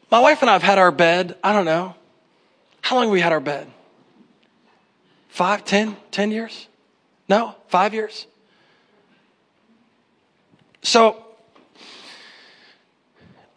My 0.09 0.19
wife 0.19 0.41
and 0.41 0.49
I 0.49 0.53
have 0.53 0.63
had 0.63 0.77
our 0.77 0.91
bed, 0.91 1.37
I 1.43 1.53
don't 1.53 1.65
know. 1.65 1.95
How 2.81 2.95
long 2.95 3.05
have 3.05 3.13
we 3.13 3.21
had 3.21 3.31
our 3.31 3.39
bed? 3.39 3.67
Five, 5.29 5.63
ten, 5.63 5.95
ten 6.09 6.31
years? 6.31 6.67
No? 7.29 7.55
Five 7.69 7.93
years? 7.93 8.27
So, 10.81 11.23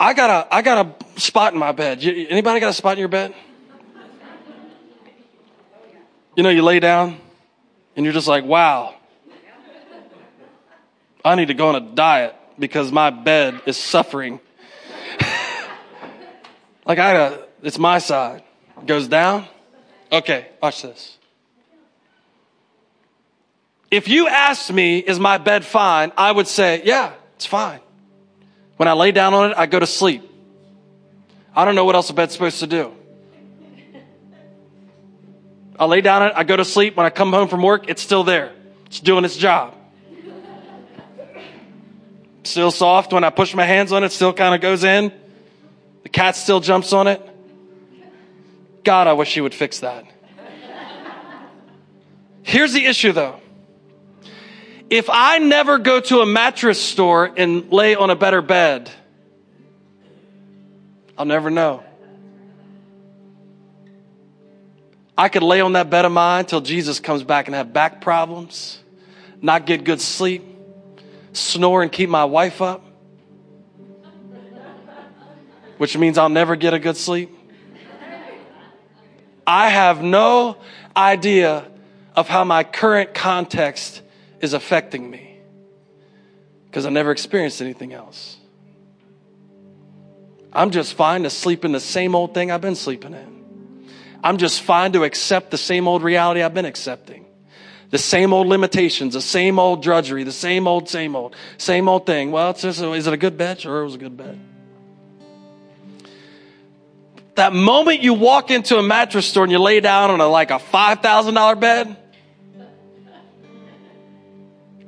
I 0.05 0.13
got 0.13 0.29
a, 0.29 0.55
I 0.55 0.61
got 0.61 0.87
a 0.87 1.19
spot 1.19 1.55
in 1.55 1.59
my 1.59 1.73
bed. 1.73 2.05
Anybody 2.05 2.61
got 2.61 2.69
a 2.69 2.75
spot 2.75 2.93
in 2.93 2.99
your 2.99 3.09
bed? 3.09 3.35
You 6.37 6.43
know, 6.43 6.51
you 6.51 6.61
lay 6.61 6.79
down 6.79 7.19
and 7.97 8.05
you're 8.05 8.13
just 8.13 8.29
like, 8.29 8.45
wow, 8.45 8.97
I 11.25 11.37
need 11.37 11.49
to 11.49 11.55
go 11.55 11.69
on 11.69 11.77
a 11.77 11.81
diet 11.81 12.37
because 12.59 12.93
my 12.93 13.09
bed 13.09 13.63
is 13.65 13.79
suffering 13.79 14.41
like 16.85 16.99
I 16.99 17.15
got, 17.15 17.49
it's 17.63 17.79
my 17.79 17.97
side. 17.97 18.43
It 18.77 18.87
Goes 18.87 19.09
down. 19.09 19.47
Okay, 20.13 20.49
watch 20.63 20.83
this. 20.83 21.17
If 23.91 24.07
you 24.09 24.29
asked 24.29 24.71
me, 24.71 24.99
is 24.99 25.19
my 25.19 25.39
bed 25.39 25.65
fine? 25.65 26.13
I 26.19 26.31
would 26.31 26.47
say, 26.47 26.83
yeah, 26.85 27.15
it's 27.37 27.47
fine. 27.47 27.81
When 28.77 28.89
I 28.89 28.93
lay 28.93 29.13
down 29.13 29.35
on 29.35 29.51
it, 29.51 29.57
I 29.57 29.67
go 29.67 29.79
to 29.79 29.87
sleep. 29.87 30.31
I 31.55 31.65
don't 31.65 31.75
know 31.75 31.85
what 31.85 31.95
else 31.95 32.11
a 32.11 32.15
bed's 32.15 32.33
supposed 32.33 32.61
to 32.61 32.67
do. 32.67 32.93
I 35.79 35.87
lay 35.87 36.01
down 36.01 36.23
on 36.23 36.29
it, 36.29 36.35
I 36.37 36.45
go 36.45 36.57
to 36.57 36.65
sleep. 36.65 36.97
When 36.97 37.07
I 37.07 37.11
come 37.11 37.33
home 37.33 37.49
from 37.49 37.63
work, 37.63 37.89
it's 37.89 38.03
still 38.03 38.25
there. 38.25 38.53
It's 38.87 39.01
doing 39.01 39.25
its 39.25 39.37
job. 39.37 39.75
Still 42.45 42.71
soft. 42.71 43.13
When 43.13 43.25
I 43.25 43.31
push 43.31 43.55
my 43.55 43.65
hands 43.65 43.91
on 43.91 44.05
it, 44.05 44.13
still 44.13 44.33
kind 44.33 44.55
of 44.55 44.61
goes 44.61 44.85
in. 44.85 45.13
The 46.03 46.09
cat 46.09 46.37
still 46.37 46.61
jumps 46.61 46.93
on 46.93 47.09
it. 47.09 47.21
God, 48.85 49.07
I 49.07 49.15
wish 49.15 49.35
you 49.37 49.43
would 49.43 49.55
fix 49.55 49.81
that. 49.81 50.05
Here's 52.43 52.73
the 52.73 52.85
issue 52.85 53.13
though. 53.13 53.41
If 54.91 55.09
I 55.11 55.39
never 55.39 55.79
go 55.79 56.01
to 56.01 56.21
a 56.21 56.27
mattress 56.27 56.81
store 56.81 57.33
and 57.37 57.71
lay 57.73 57.95
on 57.95 58.11
a 58.11 58.17
better 58.17 58.43
bed, 58.43 58.91
I'll 61.17 61.25
never 61.25 61.51
know. 61.51 61.83
I 65.17 65.29
could 65.29 65.43
lay 65.43 65.61
on 65.61 65.75
that 65.75 65.91
bed 65.91 66.05
of 66.05 66.13
mine 66.13 66.45
till 66.45 66.61
Jesus 66.61 67.01
comes 67.01 67.23
back 67.23 67.47
and 67.47 67.55
have 67.55 67.73
back 67.73 68.01
problems, 68.01 68.83
not 69.41 69.65
get 69.65 69.85
good 69.85 70.01
sleep, 70.01 70.45
snore 71.33 71.83
and 71.83 71.91
keep 71.91 72.11
my 72.11 72.25
wife 72.25 72.61
up 72.61 72.85
which 75.79 75.97
means 75.97 76.19
I'll 76.19 76.29
never 76.29 76.57
get 76.57 76.75
a 76.75 76.79
good 76.79 76.97
sleep. 76.97 77.31
I 79.47 79.69
have 79.69 80.03
no 80.03 80.57
idea 80.97 81.67
of 82.17 82.29
how 82.29 82.45
my 82.45 82.65
current 82.65 83.13
context 83.13 84.01
is 84.45 84.53
affecting 84.53 85.11
me 85.11 85.39
because 86.67 86.87
I 86.87 86.91
never 86.91 87.11
experienced 87.11 87.61
anything 87.61 87.93
else. 87.93 88.37
I'm 90.53 90.71
just 90.71 90.95
fine 90.95 91.25
to 91.25 91.31
sleep 91.31 91.65
in 91.65 91.73
the 91.73 91.81
same 91.81 92.15
old 92.15 92.33
thing 92.35 92.53
I've 92.53 92.61
been 92.61 92.77
sleeping 92.77 93.13
in. 93.13 93.89
I'm 94.23 94.39
just 94.39 94.63
fine 94.63 94.93
to 94.93 95.03
accept 95.03 95.51
the 95.51 95.59
same 95.59 95.89
old 95.89 96.03
reality 96.03 96.43
I've 96.43 96.55
been 96.55 96.65
accepting. 96.65 97.27
The 97.91 97.99
same 97.99 98.33
old 98.33 98.47
limitations, 98.47 99.15
the 99.15 99.21
same 99.21 99.59
old 99.59 99.83
drudgery, 99.83 100.25
the 100.25 100.33
same 100.33 100.67
old, 100.67 100.89
same 100.89 101.15
old, 101.15 101.37
same 101.59 101.89
old 101.89 102.07
thing. 102.07 102.31
Well, 102.31 102.51
it's 102.51 102.63
just, 102.63 102.81
is 102.81 103.07
it 103.07 103.13
a 103.13 103.17
good 103.17 103.37
bed? 103.37 103.61
Sure, 103.61 103.83
it 103.83 103.85
was 103.85 103.95
a 103.97 103.99
good 103.99 104.17
bed. 104.17 104.41
That 107.35 107.53
moment 107.53 108.01
you 108.03 108.15
walk 108.15 108.51
into 108.51 108.79
a 108.79 108.83
mattress 108.83 109.27
store 109.27 109.43
and 109.43 109.53
you 109.53 109.59
lay 109.59 109.81
down 109.81 110.11
on 110.11 110.21
a, 110.21 110.29
like 110.29 110.51
a 110.51 110.59
$5,000 110.59 111.61
bed, 111.61 111.97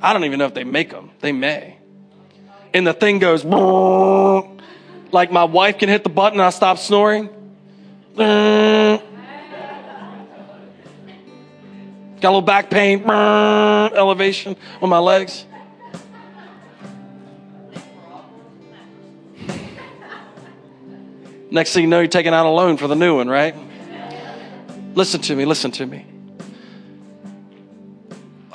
I 0.00 0.12
don't 0.12 0.24
even 0.24 0.38
know 0.38 0.46
if 0.46 0.54
they 0.54 0.64
make 0.64 0.90
them. 0.90 1.10
They 1.20 1.32
may. 1.32 1.78
And 2.74 2.86
the 2.86 2.92
thing 2.92 3.18
goes 3.18 3.44
like 5.12 5.32
my 5.32 5.44
wife 5.44 5.78
can 5.78 5.88
hit 5.88 6.04
the 6.04 6.10
button 6.10 6.38
and 6.38 6.46
I 6.46 6.50
stop 6.50 6.78
snoring. 6.78 7.30
Got 8.16 9.02
a 12.22 12.22
little 12.22 12.42
back 12.42 12.70
pain, 12.70 13.02
elevation 13.10 14.56
on 14.80 14.88
my 14.88 14.98
legs. 14.98 15.44
Next 21.50 21.72
thing 21.72 21.84
you 21.84 21.88
know, 21.88 22.00
you're 22.00 22.08
taking 22.08 22.34
out 22.34 22.46
a 22.46 22.50
loan 22.50 22.76
for 22.76 22.88
the 22.88 22.96
new 22.96 23.16
one, 23.16 23.28
right? 23.28 23.54
Listen 24.94 25.20
to 25.22 25.36
me, 25.36 25.44
listen 25.44 25.70
to 25.72 25.86
me. 25.86 26.04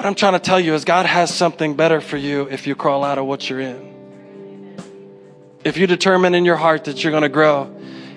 What 0.02 0.08
I'm 0.08 0.16
trying 0.16 0.34
to 0.34 0.40
tell 0.40 0.60
you 0.60 0.74
is 0.74 0.84
God 0.84 1.06
has 1.06 1.32
something 1.32 1.76
better 1.76 2.02
for 2.02 2.18
you 2.18 2.48
if 2.50 2.66
you 2.66 2.74
crawl 2.74 3.04
out 3.04 3.20
of 3.20 3.28
what 3.28 3.48
you're 3.48 3.60
in. 3.60 4.76
If 5.64 5.78
you 5.78 5.86
determine 5.86 6.34
in 6.34 6.44
your 6.44 6.56
heart 6.56 6.86
that 6.86 7.04
you're 7.04 7.12
going 7.12 7.22
to 7.22 7.30
grow, 7.30 7.66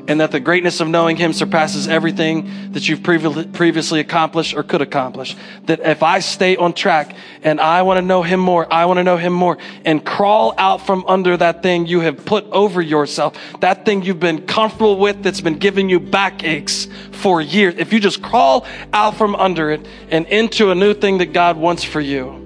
and 0.07 0.20
that 0.20 0.32
the 0.32 0.40
greatness 0.40 0.80
of 0.80 0.88
knowing 0.88 1.16
Him 1.16 1.32
surpasses 1.32 1.88
everything 1.88 2.72
that 2.72 2.88
you've 2.88 3.02
previously 3.02 4.00
accomplished 4.00 4.55
or 4.55 4.62
could 4.62 4.82
accomplish. 4.82 5.34
That 5.64 5.80
if 5.80 6.02
I 6.02 6.18
stay 6.18 6.57
on 6.57 6.74
track 6.74 7.16
and 7.42 7.61
I 7.61 7.82
want 7.82 7.98
to 7.98 8.02
know 8.02 8.22
Him 8.22 8.40
more, 8.40 8.70
I 8.72 8.84
want 8.84 8.98
to 8.98 9.05
know 9.05 9.16
Him 9.16 9.32
more, 9.32 9.57
and 9.84 10.05
crawl 10.05 10.55
out 10.59 10.86
from 10.86 11.05
under 11.07 11.36
that 11.36 11.62
thing 11.62 11.86
you 11.86 12.00
have 12.00 12.24
put 12.24 12.44
over 12.46 12.82
yourself, 12.82 13.38
that 13.61 13.84
thing 13.84 14.02
you've 14.02 14.20
been 14.20 14.46
comfortable 14.46 14.98
with 14.98 15.22
that's 15.22 15.40
been 15.40 15.59
giving 15.59 15.88
you 15.88 16.00
backaches 16.00 16.88
for 17.12 17.40
years, 17.40 17.74
if 17.78 17.92
you 17.92 18.00
just 18.00 18.22
crawl 18.22 18.66
out 18.92 19.16
from 19.16 19.34
under 19.36 19.70
it 19.70 19.86
and 20.11 20.26
into 20.26 20.70
a 20.70 20.74
new 20.74 20.92
thing 20.92 21.18
that 21.18 21.32
God 21.32 21.57
wants 21.57 21.82
for 21.82 22.00
you, 22.00 22.40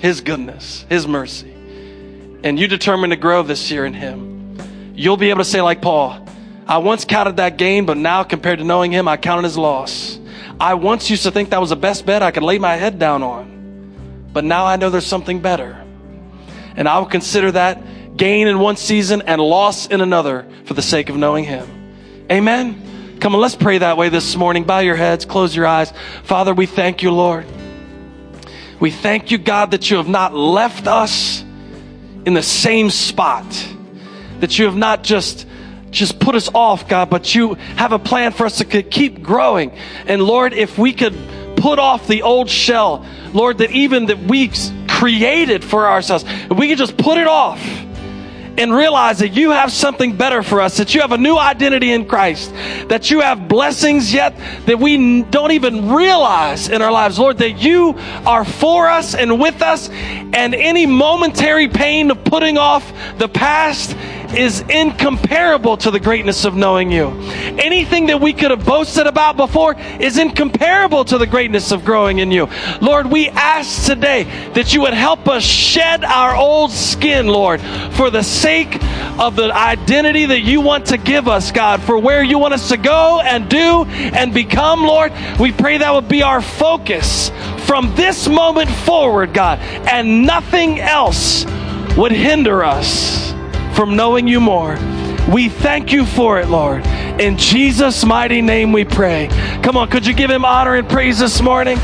His 0.00 0.20
goodness, 0.20 0.84
His 0.90 1.06
mercy, 1.06 1.52
and 2.44 2.58
you 2.60 2.68
determine 2.68 3.10
to 3.10 3.16
grow 3.16 3.42
this 3.42 3.70
year 3.70 3.86
in 3.86 3.94
Him 3.94 4.35
you'll 4.96 5.16
be 5.16 5.30
able 5.30 5.38
to 5.38 5.44
say, 5.44 5.60
like 5.60 5.80
Paul, 5.80 6.26
I 6.66 6.78
once 6.78 7.04
counted 7.04 7.36
that 7.36 7.58
gain, 7.58 7.86
but 7.86 7.96
now 7.96 8.24
compared 8.24 8.58
to 8.58 8.64
knowing 8.64 8.90
him, 8.90 9.06
I 9.06 9.16
count 9.16 9.44
it 9.44 9.46
as 9.46 9.56
loss. 9.56 10.18
I 10.58 10.74
once 10.74 11.08
used 11.10 11.22
to 11.24 11.30
think 11.30 11.50
that 11.50 11.60
was 11.60 11.70
the 11.70 11.76
best 11.76 12.06
bed 12.06 12.22
I 12.22 12.30
could 12.30 12.42
lay 12.42 12.58
my 12.58 12.74
head 12.74 12.98
down 12.98 13.22
on, 13.22 14.28
but 14.32 14.42
now 14.42 14.64
I 14.64 14.76
know 14.76 14.90
there's 14.90 15.06
something 15.06 15.40
better. 15.40 15.80
And 16.74 16.88
I 16.88 16.98
will 16.98 17.06
consider 17.06 17.52
that 17.52 18.16
gain 18.16 18.48
in 18.48 18.58
one 18.58 18.76
season 18.76 19.22
and 19.22 19.40
loss 19.40 19.86
in 19.86 20.00
another 20.00 20.46
for 20.64 20.74
the 20.74 20.82
sake 20.82 21.08
of 21.08 21.16
knowing 21.16 21.44
him. 21.44 22.26
Amen. 22.32 23.18
Come 23.20 23.34
on, 23.34 23.40
let's 23.40 23.54
pray 23.54 23.78
that 23.78 23.96
way 23.96 24.08
this 24.08 24.34
morning. 24.34 24.64
Bow 24.64 24.80
your 24.80 24.96
heads, 24.96 25.24
close 25.24 25.54
your 25.54 25.66
eyes. 25.66 25.92
Father, 26.24 26.52
we 26.52 26.66
thank 26.66 27.02
you, 27.02 27.10
Lord. 27.10 27.46
We 28.80 28.90
thank 28.90 29.30
you, 29.30 29.38
God, 29.38 29.70
that 29.70 29.90
you 29.90 29.96
have 29.98 30.08
not 30.08 30.34
left 30.34 30.86
us 30.86 31.42
in 32.26 32.34
the 32.34 32.42
same 32.42 32.90
spot 32.90 33.44
that 34.40 34.58
you 34.58 34.66
have 34.66 34.76
not 34.76 35.02
just 35.02 35.46
just 35.90 36.18
put 36.18 36.34
us 36.34 36.50
off, 36.52 36.88
God, 36.88 37.08
but 37.08 37.34
you 37.34 37.54
have 37.54 37.92
a 37.92 37.98
plan 37.98 38.32
for 38.32 38.44
us 38.44 38.58
to 38.58 38.82
keep 38.82 39.22
growing. 39.22 39.72
And 40.06 40.22
Lord, 40.22 40.52
if 40.52 40.76
we 40.76 40.92
could 40.92 41.16
put 41.56 41.78
off 41.78 42.06
the 42.06 42.22
old 42.22 42.50
shell, 42.50 43.06
Lord, 43.32 43.58
that 43.58 43.70
even 43.70 44.06
that 44.06 44.18
we 44.18 44.50
created 44.88 45.64
for 45.64 45.86
ourselves, 45.86 46.24
if 46.26 46.52
we 46.56 46.68
could 46.68 46.78
just 46.78 46.98
put 46.98 47.18
it 47.18 47.26
off 47.26 47.60
and 48.58 48.74
realize 48.74 49.18
that 49.18 49.30
you 49.30 49.50
have 49.50 49.70
something 49.70 50.16
better 50.16 50.42
for 50.42 50.60
us, 50.60 50.78
that 50.78 50.94
you 50.94 51.00
have 51.00 51.12
a 51.12 51.18
new 51.18 51.36
identity 51.36 51.92
in 51.92 52.06
Christ, 52.06 52.52
that 52.88 53.10
you 53.10 53.20
have 53.20 53.48
blessings 53.48 54.12
yet 54.12 54.36
that 54.66 54.78
we 54.78 55.22
don't 55.22 55.52
even 55.52 55.92
realize 55.92 56.68
in 56.68 56.82
our 56.82 56.92
lives, 56.92 57.18
Lord, 57.18 57.38
that 57.38 57.58
you 57.58 57.94
are 58.24 58.44
for 58.44 58.88
us 58.88 59.14
and 59.14 59.38
with 59.40 59.60
us, 59.62 59.88
and 59.90 60.54
any 60.54 60.86
momentary 60.86 61.68
pain 61.68 62.10
of 62.10 62.24
putting 62.24 62.56
off 62.56 62.90
the 63.18 63.28
past 63.28 63.94
is 64.34 64.60
incomparable 64.62 65.76
to 65.78 65.90
the 65.90 66.00
greatness 66.00 66.44
of 66.44 66.54
knowing 66.54 66.90
you. 66.90 67.08
Anything 67.58 68.06
that 68.06 68.20
we 68.20 68.32
could 68.32 68.50
have 68.50 68.64
boasted 68.64 69.06
about 69.06 69.36
before 69.36 69.76
is 70.00 70.18
incomparable 70.18 71.04
to 71.04 71.18
the 71.18 71.26
greatness 71.26 71.72
of 71.72 71.84
growing 71.84 72.18
in 72.18 72.30
you. 72.30 72.48
Lord, 72.80 73.06
we 73.06 73.28
ask 73.28 73.86
today 73.86 74.24
that 74.54 74.72
you 74.74 74.82
would 74.82 74.94
help 74.94 75.28
us 75.28 75.42
shed 75.42 76.04
our 76.04 76.34
old 76.34 76.70
skin, 76.70 77.26
Lord, 77.26 77.60
for 77.92 78.10
the 78.10 78.22
sake 78.22 78.82
of 79.18 79.36
the 79.36 79.54
identity 79.54 80.26
that 80.26 80.40
you 80.40 80.60
want 80.60 80.86
to 80.86 80.98
give 80.98 81.28
us, 81.28 81.52
God, 81.52 81.82
for 81.82 81.98
where 81.98 82.22
you 82.22 82.38
want 82.38 82.54
us 82.54 82.68
to 82.68 82.76
go 82.76 83.20
and 83.20 83.48
do 83.48 83.84
and 83.84 84.34
become, 84.34 84.82
Lord. 84.82 85.12
We 85.38 85.52
pray 85.52 85.78
that 85.78 85.94
would 85.94 86.08
be 86.08 86.22
our 86.22 86.42
focus 86.42 87.30
from 87.66 87.94
this 87.94 88.28
moment 88.28 88.70
forward, 88.70 89.34
God, 89.34 89.58
and 89.60 90.26
nothing 90.26 90.80
else 90.80 91.44
would 91.96 92.12
hinder 92.12 92.62
us 92.62 93.35
from 93.76 93.94
knowing 93.94 94.26
you 94.26 94.40
more. 94.40 94.78
We 95.30 95.50
thank 95.50 95.92
you 95.92 96.06
for 96.06 96.40
it, 96.40 96.48
Lord. 96.48 96.86
In 97.20 97.36
Jesus' 97.36 98.06
mighty 98.06 98.40
name 98.40 98.72
we 98.72 98.84
pray. 98.84 99.28
Come 99.62 99.76
on, 99.76 99.88
could 99.88 100.06
you 100.06 100.14
give 100.14 100.30
him 100.30 100.46
honor 100.46 100.76
and 100.76 100.88
praise 100.88 101.18
this 101.18 101.42
morning? 101.42 101.78